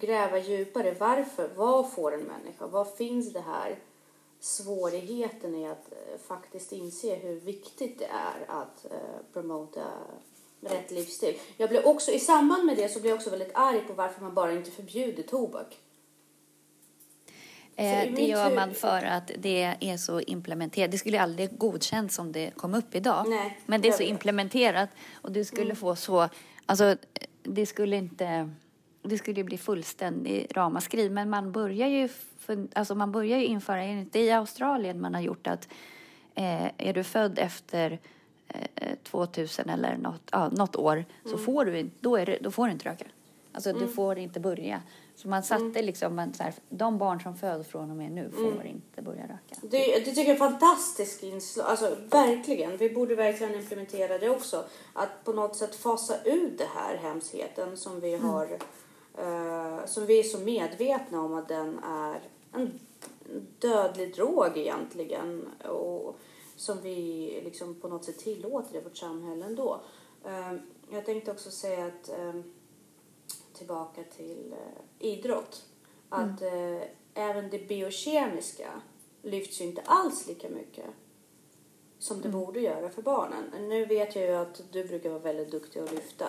[0.00, 0.96] gräva djupare.
[0.98, 1.50] Varför?
[1.56, 2.66] Vad får en människa?
[2.66, 3.78] Vad finns det här
[4.40, 9.84] svårigheten i att eh, faktiskt inse hur viktigt det är att eh, promota
[10.60, 11.34] rätt livsstil.
[11.56, 14.22] Jag blev också, I samband med det så blev jag också väldigt arg på varför
[14.22, 15.78] man bara inte förbjuder tobak.
[17.76, 20.90] Eh, det gör man för att det är så implementerat.
[20.90, 23.28] Det skulle aldrig godkänt som det kom upp idag.
[23.28, 24.02] Nej, Men det är så.
[24.02, 24.12] Mm.
[24.12, 26.28] implementerat och du skulle få så,
[26.66, 26.96] alltså
[27.42, 28.50] det skulle inte,
[29.02, 31.10] det skulle bli fullständig ramaskri.
[31.10, 32.08] Men man börjar ju,
[32.72, 35.68] alltså man börjar ju införa, det är i Australien man har gjort att
[36.34, 37.98] eh, är du född efter
[38.48, 41.44] eh, 2000 eller något, ja, något år så Mm.
[41.44, 43.04] får du, inte- då, är det, då får du inte röka.
[43.52, 44.82] Alltså du får inte börja.
[45.16, 45.84] Så man satte Mm.
[45.84, 49.22] liksom, man, så här, de barn som föds från och med nu får inte börja
[49.22, 49.56] röka.
[49.62, 51.66] Det, det tycker jag är fantastiskt inslag.
[51.66, 52.76] Alltså verkligen.
[52.76, 54.64] Vi borde verkligen implementera det också.
[54.92, 58.58] Att på något sätt fasa ut det här hemskheten som vi har.
[59.18, 62.20] eh, som vi är så medvetna om att den är
[62.54, 62.80] en
[63.58, 65.48] dödlig drog egentligen.
[65.68, 66.16] Och
[66.60, 69.80] som vi liksom på något sätt tillåter i vårt samhälle ändå.
[70.24, 70.52] Eh,
[70.90, 72.40] jag tänkte också säga att eh,
[73.52, 75.66] tillbaka till eh, idrott.
[76.08, 76.82] Att eh,
[77.14, 78.82] även det biokemiska
[79.22, 80.86] lyfts ju inte alls lika mycket
[81.98, 83.68] som det borde göra för barnen.
[83.68, 86.26] Nu vet jag ju att du brukar vara väldigt duktig att lyfta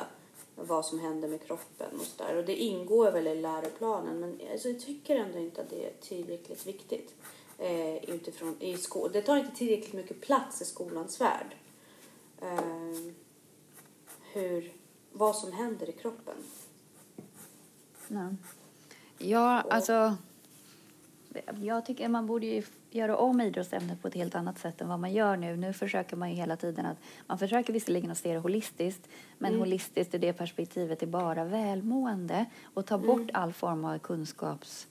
[0.56, 2.38] vad som händer med kroppen och sådär.
[2.38, 5.94] Och det ingår väl i läroplanen men alltså, jag tycker ändå inte att det är
[6.02, 7.15] tillräckligt viktigt.
[7.62, 11.56] Eh, utifrån, i sko- det tar inte tillräckligt mycket plats i skolans värld.
[12.41, 13.13] Eh,
[14.34, 14.71] hur,
[15.12, 16.36] vad som händer i kroppen.
[18.08, 18.30] Ja,
[19.17, 20.17] ja alltså.
[21.62, 25.13] Jag tycker man borde göra om idrottsämnet på ett helt annat sätt än vad man
[25.13, 25.56] gör nu.
[25.56, 26.97] Nu försöker man ju hela tiden att,
[27.28, 32.45] man försöker visserligen att se det holistiskt, men holistiskt i det perspektivet är bara välmående
[32.74, 34.88] och ta bort all form av kunskaps,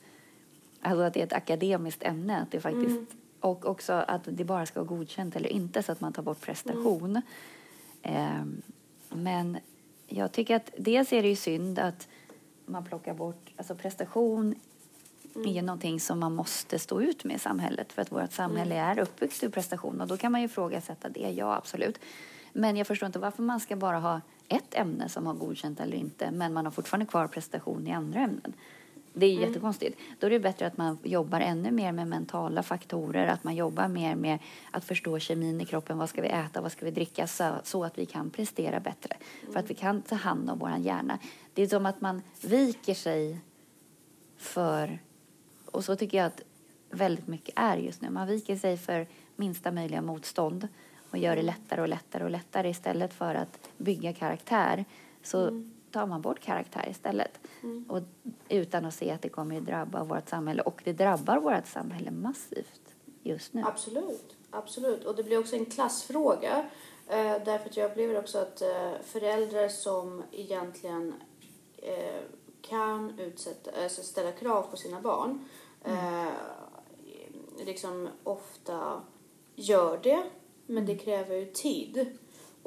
[0.81, 3.01] alltså att det är ett akademiskt ämne, att det faktiskt,
[3.41, 6.41] och också att det bara ska vara godkänt eller inte så att man tar bort
[6.41, 7.23] prestation.
[8.03, 8.63] Ehm,
[9.09, 9.59] men
[10.07, 12.09] jag tycker att dels är det ju synd att
[12.67, 14.55] man plockar bort, alltså prestation
[15.35, 18.75] är ju någonting som man måste stå ut med i samhället för att vårt samhälle
[18.75, 21.99] är uppbyggt ur prestation och då kan man ju ifrågasätta det, ja absolut.
[22.53, 25.97] Men jag förstår inte varför man ska bara ha ett ämne som har godkänt eller
[25.97, 28.53] inte men man har fortfarande kvar prestation i andra ämnen.
[29.13, 29.99] Det är ju jättekonstigt.
[30.19, 33.89] Då är det bättre att man jobbar ännu mer med mentala faktorer, att man jobbar
[33.89, 34.39] mer med
[34.71, 35.99] att förstå kemin i kroppen.
[35.99, 39.17] Vad ska vi äta, vad ska vi dricka så, så att vi kan prestera bättre.
[39.53, 41.19] För att vi kan ta hand om vår hjärna.
[41.55, 43.41] Det är som att man viker sig
[44.37, 44.99] för,
[45.65, 46.43] och så tycker jag att
[46.91, 48.11] väldigt mycket är just nu.
[48.11, 50.69] Man viker sig för minsta möjliga motstånd
[51.11, 54.85] och gör det lättare och lättare och lättare istället för att bygga karaktär.
[55.23, 57.41] Så tar man bort karaktär istället.
[57.89, 57.99] Och
[58.49, 60.63] utan att se att det kommer att drabba vårt samhälle.
[60.63, 63.63] Och det drabbar vårt samhälle massivt just nu.
[63.67, 65.05] Absolut, absolut.
[65.05, 66.65] Och det blir också en klassfråga.
[67.09, 71.15] Eh, därför att jag upplever också att eh, föräldrar som egentligen
[71.77, 72.23] eh,
[72.63, 75.49] kan utsätta, alltså ställa krav på sina barn
[75.85, 76.29] eh,
[77.65, 79.03] liksom ofta
[79.55, 80.23] gör det,
[80.67, 82.19] men det kräver ju tid.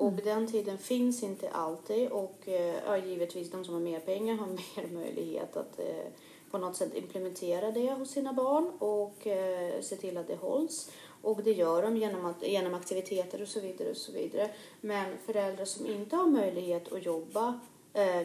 [0.04, 4.36] Och den tiden finns inte alltid och eh, ja, givetvis de som har mer pengar
[4.36, 6.06] har mer möjlighet att eh,
[6.52, 10.92] på något sätt implementera det hos sina barn och eh, se till att det hålls.
[11.22, 14.50] Och det gör de genom, att, genom aktiviteter och så vidare och så vidare.
[14.82, 17.60] Men föräldrar som inte har möjlighet att jobba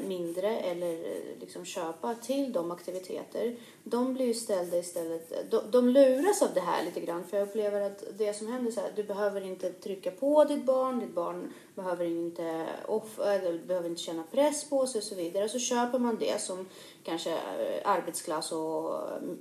[0.01, 5.89] mindre eller eh, liksom köpa till de aktiviteter, de blir ju ställda istället, de, de
[5.89, 8.93] luras av det här lite grann för jag upplever att det som händer så här,
[8.97, 14.03] du behöver inte trycka på ditt barn, ditt barn behöver inte, off, eller behöver inte
[14.03, 15.49] känna press på sig och så vidare.
[15.49, 16.69] Så köper man det som
[17.05, 18.95] kanske eh, arbetsklass och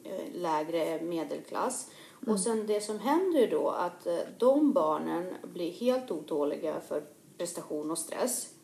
[0.03, 1.89] eh, lägre medelklass.
[2.27, 7.03] Och sen det som händer då att eh, de barnen blir helt otåliga för
[7.37, 8.56] prestation och stress.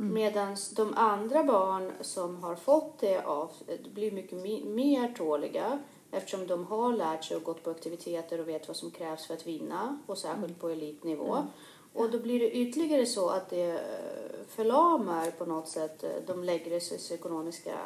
[0.00, 3.50] Medan de andra barn som har fått det av,
[3.94, 5.78] blir mycket mer tåliga
[6.10, 9.34] eftersom de har lärt sig och gått på aktiviteter och vet vad som krävs för
[9.34, 11.46] att vinna och särskilt på elitnivå.
[11.92, 16.44] Och då blir det ytterligare så att det eh, förlamar på något sätt eh, de
[16.44, 17.78] lägre socioekonomiska...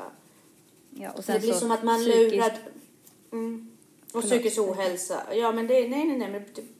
[0.90, 2.58] Ja, och Det blir så som att man psykiskt- lurar...
[3.32, 3.71] Mm.
[4.14, 5.22] Och psykisk ohälsa.
[5.34, 6.30] Ja, men det, nej, nej, nej,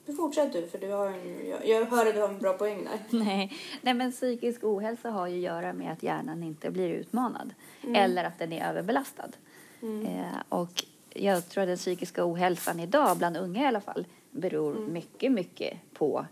[0.06, 2.52] men fortsätt du för du har en, jag, jag hör att du har en bra
[2.52, 3.18] poäng där.
[3.24, 3.52] Nej.
[3.82, 7.94] Nej, men psykisk ohälsa har ju att göra med att hjärnan inte blir utmanad Mm.
[7.94, 9.28] eller att den är överbelastad.
[9.82, 14.76] Eh, och jag tror att den psykiska ohälsan idag, bland unga i alla fall, beror
[14.76, 14.92] Mm.
[14.92, 16.26] mycket, mycket på,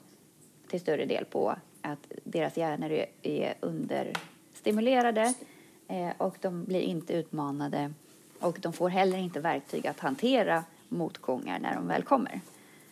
[0.69, 5.35] till större del på att deras hjärnor är, är understimulerade
[5.89, 7.93] eh, och de blir inte utmanade
[8.41, 12.41] och de får heller inte verktyg att hantera motgångar när de väl kommer.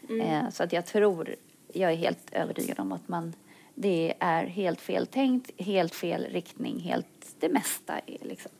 [0.08, 1.34] Eh, så att jag tror,
[1.72, 3.32] jag är helt övertygad om att man,
[3.74, 7.06] det är helt fel tänkt, helt fel riktning, helt
[7.40, 8.50] det mesta är liksom.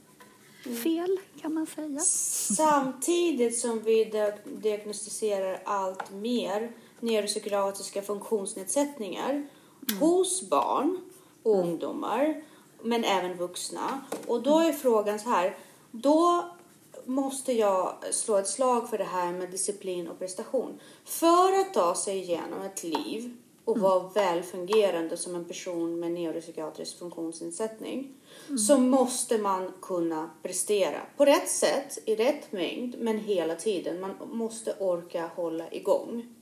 [0.84, 1.98] fel kan man säga.
[2.56, 6.70] Samtidigt som vi dia- diagnostiserar allt mer
[7.00, 9.46] neuropsykiatriska funktionsnedsättningar
[10.00, 11.00] hos barn
[11.42, 12.42] och ungdomar,
[12.82, 14.00] men även vuxna.
[14.26, 15.56] Och då är frågan så här,
[15.90, 16.50] då
[17.08, 20.80] måste jag slå ett slag för det här med disciplin och prestation.
[21.04, 26.98] För att ta sig igenom ett liv och vara välfungerande som en person med neuropsykiatrisk
[26.98, 28.14] funktionsnedsättning
[28.58, 34.00] så måste man kunna prestera på rätt sätt, i rätt mängd, men hela tiden.
[34.00, 36.34] Man måste orka hålla igång.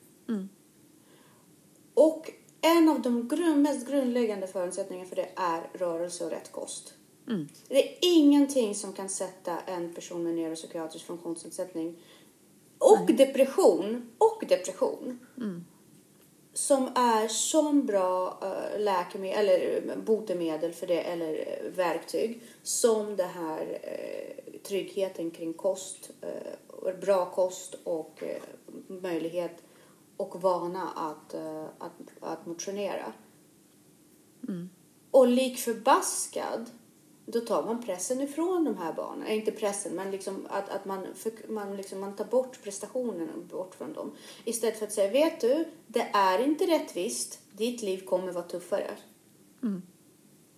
[1.95, 6.96] Och en av de grund, mest grundläggande förutsättningarna för det är rörelse och rätt kost.
[7.69, 11.97] Det är ingenting som kan sätta en person med neuropsykiatrisk funktionsnedsättning
[12.79, 15.19] och depression och depression
[16.53, 23.25] som är som bra uh, läkemedel eller botemedel för det eller eh, verktyg som det
[23.25, 28.43] här eh, tryggheten kring kost, eh, bra kost och eh,
[28.87, 29.63] möjlighet
[30.17, 33.13] och vana att, eh, att, att motionera.
[35.11, 36.71] Och lik förbaskad,
[37.27, 39.29] då tar man pressen ifrån de här barnen.
[39.29, 43.75] Inte pressen, men liksom att, att man, för, man, liksom, man tar bort prestationen bort
[43.75, 44.13] från dem.
[44.45, 47.39] Istället för att säga, vet du, det är inte rättvist.
[47.53, 48.91] Ditt liv kommer vara tuffare.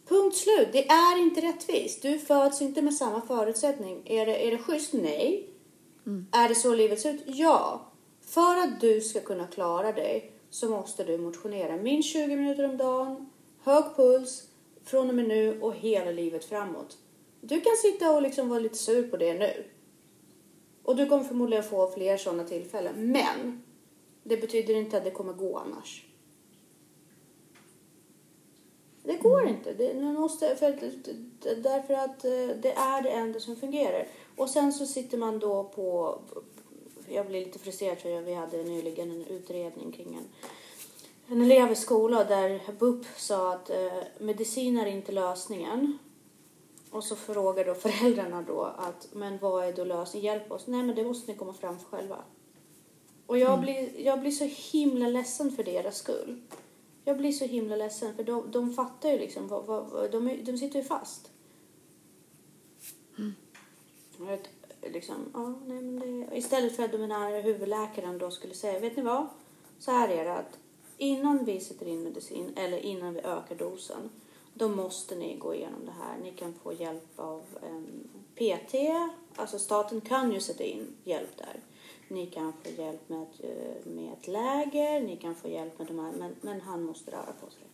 [0.09, 0.68] Punkt slut.
[0.72, 2.02] Det är inte rättvist.
[2.02, 4.02] Du föds inte med samma förutsättning.
[4.04, 4.92] Är det, är det schysst?
[4.92, 5.50] Nej.
[6.33, 7.22] Är det så livet ser ut?
[7.26, 7.92] Ja.
[8.20, 12.76] För att du ska kunna klara dig så måste du motionera minst 20 minuter om
[12.76, 13.31] dagen,
[13.62, 14.47] hög puls,
[14.88, 16.98] från och med nu och hela livet framåt.
[17.40, 19.64] Du kan sitta och liksom vara lite sur på det nu.
[20.83, 23.12] Och du kommer förmodligen få fler sådana tillfällen.
[23.12, 23.62] Men
[24.22, 26.05] det betyder inte att det kommer gå annars.
[29.03, 29.74] Det går inte.
[29.74, 30.79] Det, måste, för,
[31.57, 34.07] därför att eh, det är det enda som fungerar.
[34.37, 36.18] Och sen så sitter man då på...
[37.09, 40.24] Jag blir lite frustrerad för vi hade nyligen en utredning kring en,
[41.30, 45.98] en elev i skolan där BUP sa att eh, medicin är inte lösningen.
[46.90, 50.24] Och så frågar då föräldrarna då att men vad är då lösningen?
[50.26, 50.66] Hjälp oss.
[50.66, 52.16] Nej men det måste ni komma fram för själva.
[53.26, 56.40] Och jag, blir, jag blir så himla ledsen för deras skull.
[57.04, 60.58] Jag blir så himla ledsen för de, de fattar ju liksom, vad, vad, de, de
[60.58, 61.30] sitter ju fast.
[64.18, 64.48] Jag vet,
[64.92, 68.96] liksom, ja, nej, men det, istället för att den här huvudläkaren då skulle säga, vet
[68.96, 69.26] ni vad?
[69.78, 70.58] Så här är det att
[70.98, 74.11] innan vi sätter in medicin eller innan vi ökar dosen,
[74.54, 76.18] då måste ni gå igenom det här.
[76.22, 78.74] Ni kan få hjälp av en PT,
[79.37, 81.61] alltså staten kan ju sätta in hjälp där.
[82.08, 85.98] Ni kan få hjälp med eh, med ett läger, ni kan få hjälp med de
[85.98, 87.66] här, men, men han måste röra på sig.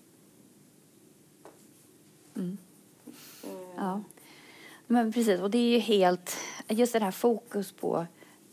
[3.45, 4.03] Eh, Ja.
[4.87, 6.37] Men precis, och det är ju helt,
[6.69, 8.07] just det här fokus på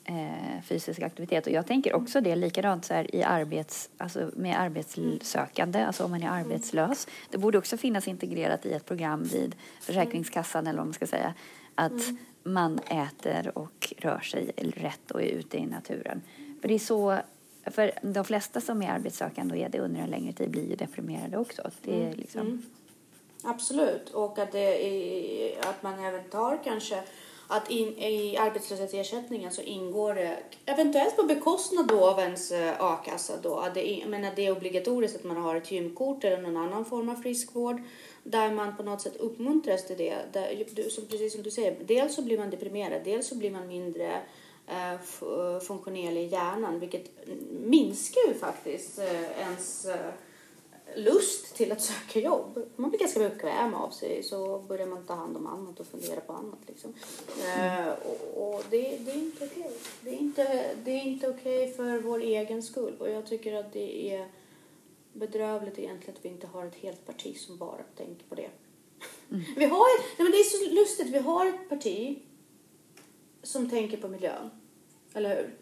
[0.05, 1.47] eh, fysisk aktivitet.
[1.47, 6.11] Och jag tänker också det likadant så här i arbets, alltså med arbetssökande, alltså om
[6.11, 7.07] man är arbetslös.
[7.29, 11.33] Det borde också finnas integrerat i ett program vid Försäkringskassan eller vad man ska säga.
[11.75, 12.01] Att
[12.43, 16.21] man äter och rör sig rätt och är ute i naturen.
[16.61, 17.17] För det är så,
[17.65, 20.75] för de flesta som är arbetssökande och är det under en längre tid blir ju
[20.75, 21.71] deprimerade också.
[21.81, 22.63] Det är liksom,
[23.43, 24.09] Absolut.
[24.09, 27.03] Och att, det är, att man även tar kanske
[27.51, 33.33] att in, i arbetslöshetsersättningen så ingår det eventuellt på bekostnad då av ens eh, a-kassa
[33.43, 33.55] då.
[33.55, 36.85] Att det, jag menar, det är obligatoriskt att man har ett gymkort eller någon annan
[36.85, 37.81] form av friskvård
[38.23, 40.15] där man på något sätt uppmuntras till det.
[40.33, 43.67] Där, som, precis som du säger, dels så blir man deprimerad, dels så blir man
[43.67, 44.21] mindre
[44.67, 47.05] eh, eh funktionell i hjärnan vilket
[47.51, 50.11] minskar ju faktiskt eh, ens eh,
[50.95, 52.69] lust till att söka jobb.
[52.75, 56.21] Man blir ganska bekväm av sig så börjar man ta hand om annat och fundera
[56.21, 56.59] på annat.
[56.67, 56.93] Liksom.
[57.57, 59.71] Eh, och och det, det är inte okej.
[60.01, 62.93] Det är inte, det är inte okej för vår egen skull.
[62.99, 64.27] Och jag tycker att det är
[65.13, 68.49] bedrövligt egentligen att vi inte har ett helt parti som bara tänker på det.
[69.57, 72.19] Vi har ett, nej men det är så lustigt, vi har ett parti
[73.43, 74.49] som tänker på miljön.
[75.13, 75.55] Eller hur?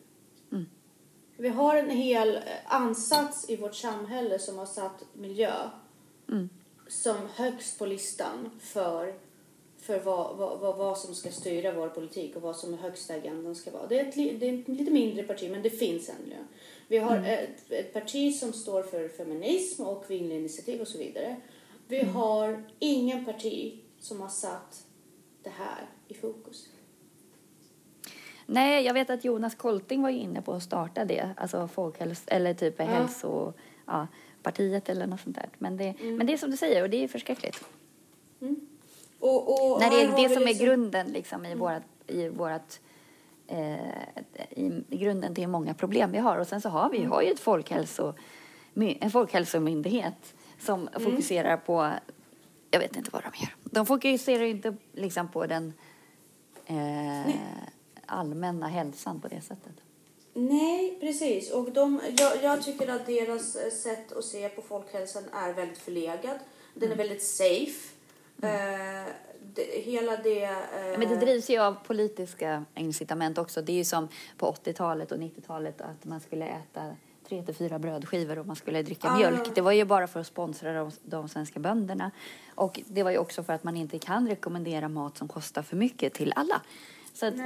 [1.39, 5.53] Vi har en hel eh, ansats i vårt samhälle som har satt miljö
[6.87, 9.13] som högst på listan för,
[9.77, 13.13] för vad, vad, vad, vad som ska styra vår politik och vad som är högsta
[13.13, 13.87] agendan ska vara.
[13.87, 16.37] Det är ett, det är ett lite mindre parti, men det finns miljö.
[16.87, 21.35] Vi har ett, ett parti som står för feminism och kvinnlig initiativ och så vidare.
[21.87, 24.85] Vi har ingen parti som har satt
[25.43, 26.67] det här i fokus.
[28.51, 32.23] Nej, jag vet att Jonas Kolting var ju inne på att starta det, alltså folkhäls
[32.27, 33.53] eller typ hälso,
[33.85, 34.07] ja,
[34.43, 35.49] partiet eller något sånt där.
[35.57, 37.63] Men det, men det är som du säger och det är förskräckligt.
[39.19, 42.79] Och, och Nej, det är det som är liksom- grunden liksom, i vårat, i vårat
[43.47, 43.75] eh,
[44.49, 46.37] i, grunden till många problem vi har.
[46.37, 47.11] Och sen så har vi Mm.
[47.11, 48.13] har ju ett folkhälso,
[48.75, 51.01] en folkhälsomyndighet som Mm.
[51.01, 51.91] fokuserar på,
[52.71, 53.55] jag vet inte vad de gör.
[53.63, 55.73] De fokuserar ju inte liksom på den
[56.65, 57.27] eh,
[58.09, 59.73] allmänna hälsan på det sättet.
[60.33, 61.51] Nej, precis.
[61.51, 65.77] Och de, jag, jag tycker att deras eh, sätt att se på folkhälsan är väldigt
[65.77, 66.39] förlegad.
[66.73, 66.91] Den Mm.
[66.91, 67.89] är väldigt safe.
[68.41, 69.05] Eh,
[69.53, 70.43] det, hela det...
[70.43, 70.53] Eh,
[70.99, 73.61] Men det drivs ju av politiska incitament också.
[73.61, 74.07] Det är ju som
[74.37, 76.95] på 80-talet och 90-talet att man skulle äta
[77.29, 79.17] tre till fyra brödskivor och man skulle dricka Ah.
[79.17, 79.55] mjölk.
[79.55, 82.11] Det var ju bara för att sponsra de, de svenska bönderna.
[82.55, 85.75] Och det var ju också för att man inte kan rekommendera mat som kostar för
[85.75, 86.61] mycket till alla.
[87.19, 87.37] Så att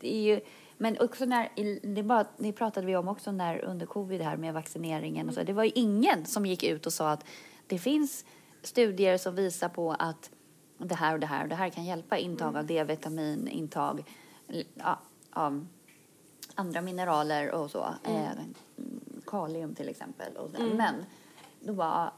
[0.00, 0.40] det, är ju,
[0.76, 1.48] men också när,
[1.94, 5.42] det, bara, det pratade vi om också när under covid här med vaccineringen och så.
[5.42, 7.24] Det var ju ingen som gick ut och sa att
[7.66, 8.24] det finns
[8.62, 10.30] studier som visar på att
[10.78, 14.04] det här och det här och det här kan hjälpa intag av D-vitamin, intag
[14.74, 14.98] ja,
[15.30, 15.66] av
[16.54, 17.94] andra mineraler och så.
[18.04, 18.28] Eh,
[19.26, 20.36] kalium till exempel.
[20.36, 20.62] Och så.
[20.62, 20.94] Men
[21.60, 22.12] då bara,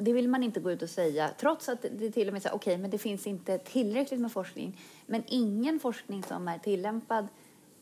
[0.00, 2.56] det vill man inte gå ut och säga trots att det till och med säger
[2.56, 4.80] okej, men det finns inte tillräckligt med forskning.
[5.06, 7.28] Men ingen forskning som är tillämpad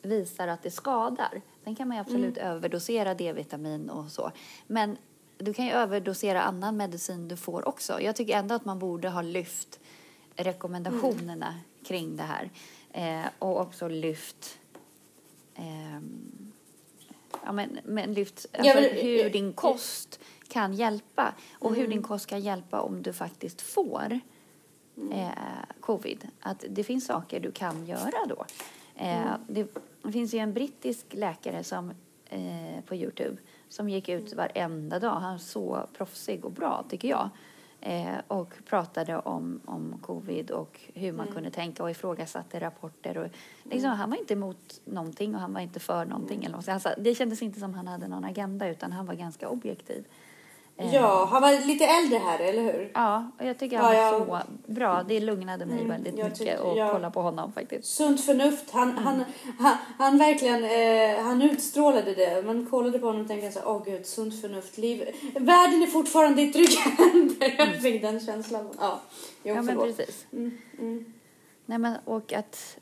[0.02, 1.42] visar att det skadar.
[1.64, 4.32] Sen kan man ju absolut överdosera D-vitamin och så.
[4.66, 4.96] Men
[5.38, 8.00] du kan ju överdosera annan medicin du får också.
[8.00, 9.80] Jag tycker ändå att man borde ha lyft
[10.36, 11.54] rekommendationerna
[11.84, 12.50] kring det här.
[12.92, 14.58] Eh, och också lyft
[15.54, 16.52] ehm,
[17.44, 22.26] ja, men, men lyft alltså, men- hur din kost kan hjälpa och hur din kost
[22.26, 24.20] kan hjälpa om du faktiskt får
[25.12, 25.28] eh,
[25.80, 26.28] covid.
[26.40, 28.44] Att det finns saker du kan göra då.
[28.94, 29.66] Eh, det,
[30.02, 31.92] det finns ju en brittisk läkare som
[32.28, 33.36] eh, på Youtube
[33.68, 35.14] som gick ut varenda dag.
[35.14, 37.30] Han är så proffsig och bra tycker jag.
[37.80, 43.18] Eh, och pratade om, om covid och hur man kunde tänka och ifrågasatte rapporter.
[43.18, 43.28] Och,
[43.62, 46.44] liksom, Han var inte emot någonting och han var inte för någonting.
[46.44, 46.68] Eller något.
[46.68, 50.04] Alltså, det kändes inte som han hade någon agenda utan han var ganska objektiv.
[50.80, 52.90] Eh, Ja, han var lite äldre här, eller hur?
[52.94, 54.00] Ja, och jag tycker Ja, han var
[54.38, 55.02] jag- så bra.
[55.08, 56.90] Det lugnade mig Mm, väldigt jag mycket tycker- att ja.
[56.92, 57.88] kolla på honom faktiskt.
[57.94, 58.70] Sunt förnuft.
[58.70, 59.24] Han, han,
[59.58, 62.42] han, han verkligen eh, han utstrålade det.
[62.46, 64.78] Man kollade på honom och tänkte så åh gud, sunt förnuft.
[64.78, 65.08] Liv.
[65.34, 67.54] Världen är fortfarande i trygga händer.
[67.58, 68.68] Jag fick den känslan.
[68.80, 69.00] Ja,
[69.42, 69.96] jo, Ja, men förlåt.
[69.96, 70.26] precis.
[70.32, 71.12] Mm, mm.
[71.66, 72.78] Nej, men, och att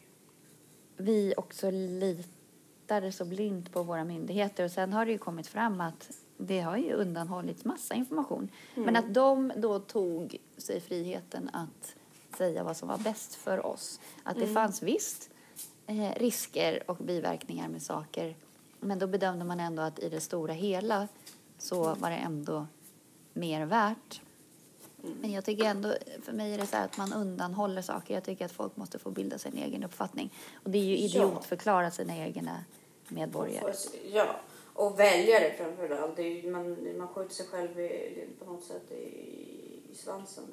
[0.96, 4.64] vi också litar så blint på våra myndigheter.
[4.64, 8.48] Och sen har det ju kommit fram att det har ju undanhållits massa information.
[8.74, 11.94] Men att de då tog sig friheten att
[12.36, 14.00] säga vad som var bäst för oss.
[14.22, 15.30] Att det fanns visst
[15.86, 18.36] eh, risker och biverkningar med saker.
[18.80, 21.08] Men då bedömde man ändå att i det stora hela
[21.58, 22.66] så var det ändå
[23.32, 24.20] mer värt.
[25.20, 28.14] Men jag tycker ändå, för mig är det så här att man undanhåller saker.
[28.14, 30.32] Jag tycker att folk måste få bilda sin egen uppfattning.
[30.54, 31.04] Och det är ju Ja.
[31.04, 32.64] idiotförklara sina egna
[33.08, 33.74] medborgare.
[34.12, 34.26] Ja,
[34.76, 36.16] och väljare framför allt.
[36.16, 39.04] Det är ju, man, man skjuter sig själv i, på något sätt i,
[39.92, 40.44] i svansen.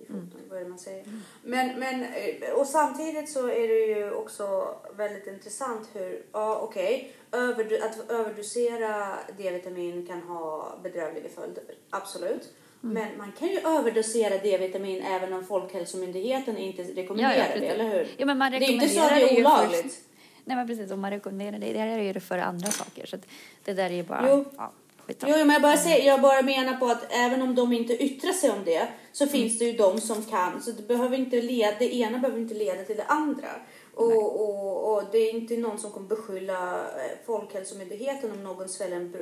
[0.00, 1.04] I foten, vad är det man säger?
[1.42, 7.12] Men, men, eh, och samtidigt så är det ju också väldigt intressant hur, ja okej,
[7.32, 12.52] överdo, att överdosera D-vitamin kan ha bedrövliga följder, absolut.
[12.80, 17.84] Men man kan ju överdosera D-vitamin även om Folkhälsomyndigheten inte rekommenderar Ja, ja, det, eller
[17.90, 18.08] hur?
[18.16, 19.94] Ja, men man det är inte så att rekommenderar det är olagligt.
[19.94, 20.11] för-
[20.44, 21.72] Nej men precis, om man rekommenderar det.
[21.72, 23.06] Det här är ju för andra saker.
[23.06, 23.16] Så
[23.64, 24.28] det där är ju bara...
[24.28, 24.44] Jo.
[24.56, 24.72] Ja,
[25.08, 28.32] Jo, men jag bara, säger, jag bara menar på att även om de inte yttrar
[28.32, 30.62] sig om det så finns det ju de som kan.
[30.62, 33.48] Så det, behöver inte leda, det ena behöver inte leda till det andra.
[33.94, 38.96] Och, och, och det är inte någon som kommer beskylla eh, Folkhälsomyndigheten om någon sväljer
[38.96, 39.14] en,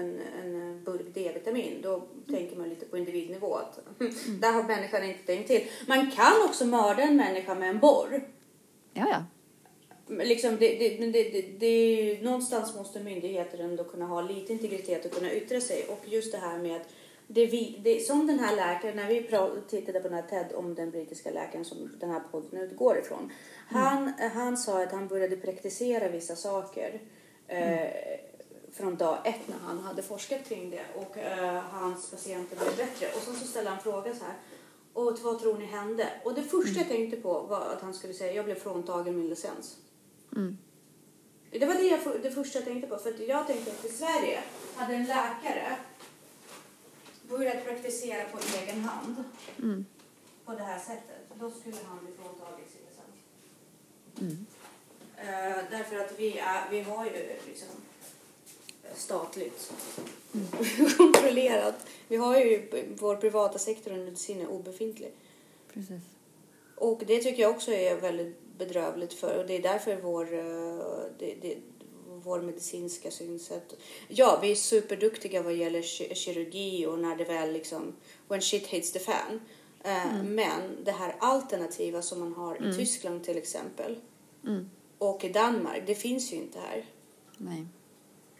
[0.00, 1.80] en, en burk D-vitamin.
[1.82, 3.78] Då tänker man lite på individnivå att
[4.40, 5.66] där har människan inte tänkt till.
[5.88, 8.28] Man kan också mörda en människa med en borr.
[8.92, 9.24] Ja, ja.
[10.08, 14.52] Liksom det, det, det, det, det är ju, någonstans måste myndigheter ändå kunna ha lite
[14.52, 15.86] integritet och kunna yttra sig.
[15.88, 16.88] Och just det här med att
[17.26, 19.28] det vi, det, som den här läkaren, när vi
[19.68, 23.32] tittade på den här TED om den brittiska läkaren som den här podden utgår ifrån.
[23.68, 27.00] Han, han sa att han började praktisera vissa saker
[27.48, 27.88] eh,
[28.72, 30.84] från dag ett när han hade forskat kring det.
[30.94, 33.06] Och eh, hans patienter blev bättre.
[33.06, 34.34] Och sen så ställde han frågan så här.
[34.92, 36.08] Och vad tror ni hände?
[36.24, 39.28] Och det första jag tänkte på var att han skulle säga jag blev fråntagen min
[39.28, 39.76] licens.
[40.36, 40.58] Mm.
[41.50, 42.96] Det var det, jag, det första jag tänkte på.
[42.96, 44.42] För att jag tänkte att i Sverige
[44.74, 45.76] hade en läkare
[47.28, 49.24] börjat praktisera på egen hand
[49.58, 49.86] Mm.
[50.44, 51.30] på det här sättet.
[51.40, 53.16] Då skulle han bli fråntagen sin licens.
[54.20, 54.46] Mm.
[55.16, 57.12] Eh, därför att vi, är, vi har ju
[57.46, 57.68] liksom
[58.94, 59.72] statligt
[60.96, 61.86] kontrollerat.
[62.08, 62.68] Vi har ju
[62.98, 65.12] vår privata sektor och medicin är obefintlig.
[65.72, 66.02] Precis.
[66.74, 70.78] Och det tycker jag också är väldigt bedrövligt för och det är därför vår, eh,
[71.18, 71.56] det, det,
[72.22, 73.74] vår medicinska synsätt.
[74.08, 77.96] Ja, vi är superduktiga vad gäller ki- kirurgi och när det väl liksom,
[78.28, 79.40] when shit hits the fan.
[79.84, 83.98] Eh, Men det här alternativa som man har i Tyskland till exempel
[84.44, 84.70] Mm.
[84.98, 86.84] och i Danmark, det finns ju inte här.
[87.38, 87.66] Nej.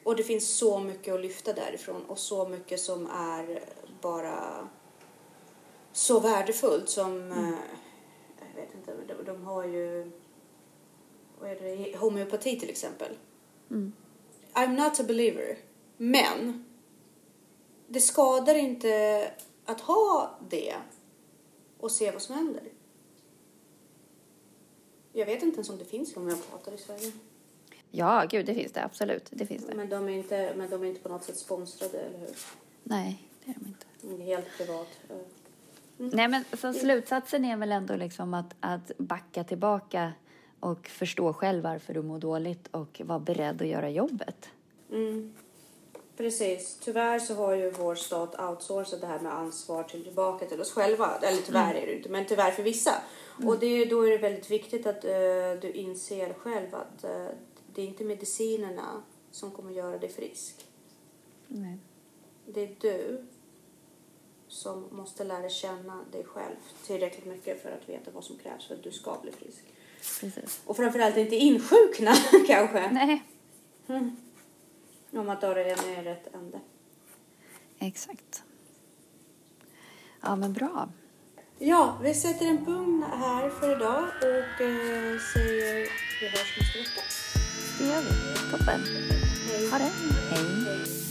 [0.05, 3.61] Och det finns så mycket att lyfta därifrån och så mycket som är
[4.01, 4.69] bara
[5.93, 7.59] så värdefullt som, eh,
[8.55, 8.95] jag vet inte,
[9.27, 10.11] de, har ju,
[11.41, 13.17] vad är det, homeopati till exempel.
[13.71, 13.93] Mm.
[14.53, 15.59] I'm not a believer,
[15.97, 16.65] men
[17.89, 19.31] det skadar inte
[19.65, 20.75] att ha det
[21.79, 22.63] och se vad som händer.
[25.13, 27.13] Jag vet inte ens om det finns homeopater i Sverige.
[27.91, 29.29] Ja, gud, det finns det absolut.
[29.31, 29.75] Det finns det.
[29.75, 32.37] Men de är inte, men de är inte på något sätt sponsrade, eller hur?
[32.83, 34.23] Nej, det är de inte.
[34.23, 34.89] Är helt privat.
[35.99, 40.13] Nej, men så slutsatsen är väl ändå liksom att, att backa tillbaka
[40.61, 44.49] och förstå själv varför du mår dåligt och vara beredd att göra jobbet.
[44.91, 45.35] Mm.
[46.17, 46.79] Precis.
[46.81, 50.73] Tyvärr så har ju vår stat outsourcat det här med ansvar till tillbaka till oss
[50.73, 51.19] själva.
[51.23, 52.93] Eller tyvärr är det inte, men tyvärr för vissa.
[53.47, 55.11] Och det, är- då är det väldigt viktigt att eh,
[55.61, 57.27] du inser själv att eh,
[57.75, 60.67] det är inte medicinerna som kommer göra dig frisk.
[61.49, 61.79] Nej.
[62.47, 63.25] Det är du
[64.57, 66.55] som måste lära känna dig själv
[66.87, 69.65] tillräckligt mycket för att veta vad som krävs för att du ska bli frisk.
[70.21, 70.61] Precis.
[70.67, 72.15] Och framförallt inte insjukna
[72.47, 72.91] kanske.
[72.91, 73.23] Nej,
[75.11, 76.61] Om man tar det i rätt ände.
[77.79, 78.43] exakt.
[80.21, 80.89] Ja, men bra.
[81.59, 85.89] Ja, vi sätter en punkt här för idag och eh, säger
[86.21, 87.03] vi hörs nästa vecka.
[87.79, 88.51] Det gör vi.
[88.51, 88.81] Toppen.
[89.51, 89.71] Hej.
[89.71, 89.85] Ha det.
[90.31, 90.45] Hej.
[90.67, 91.06] Hej.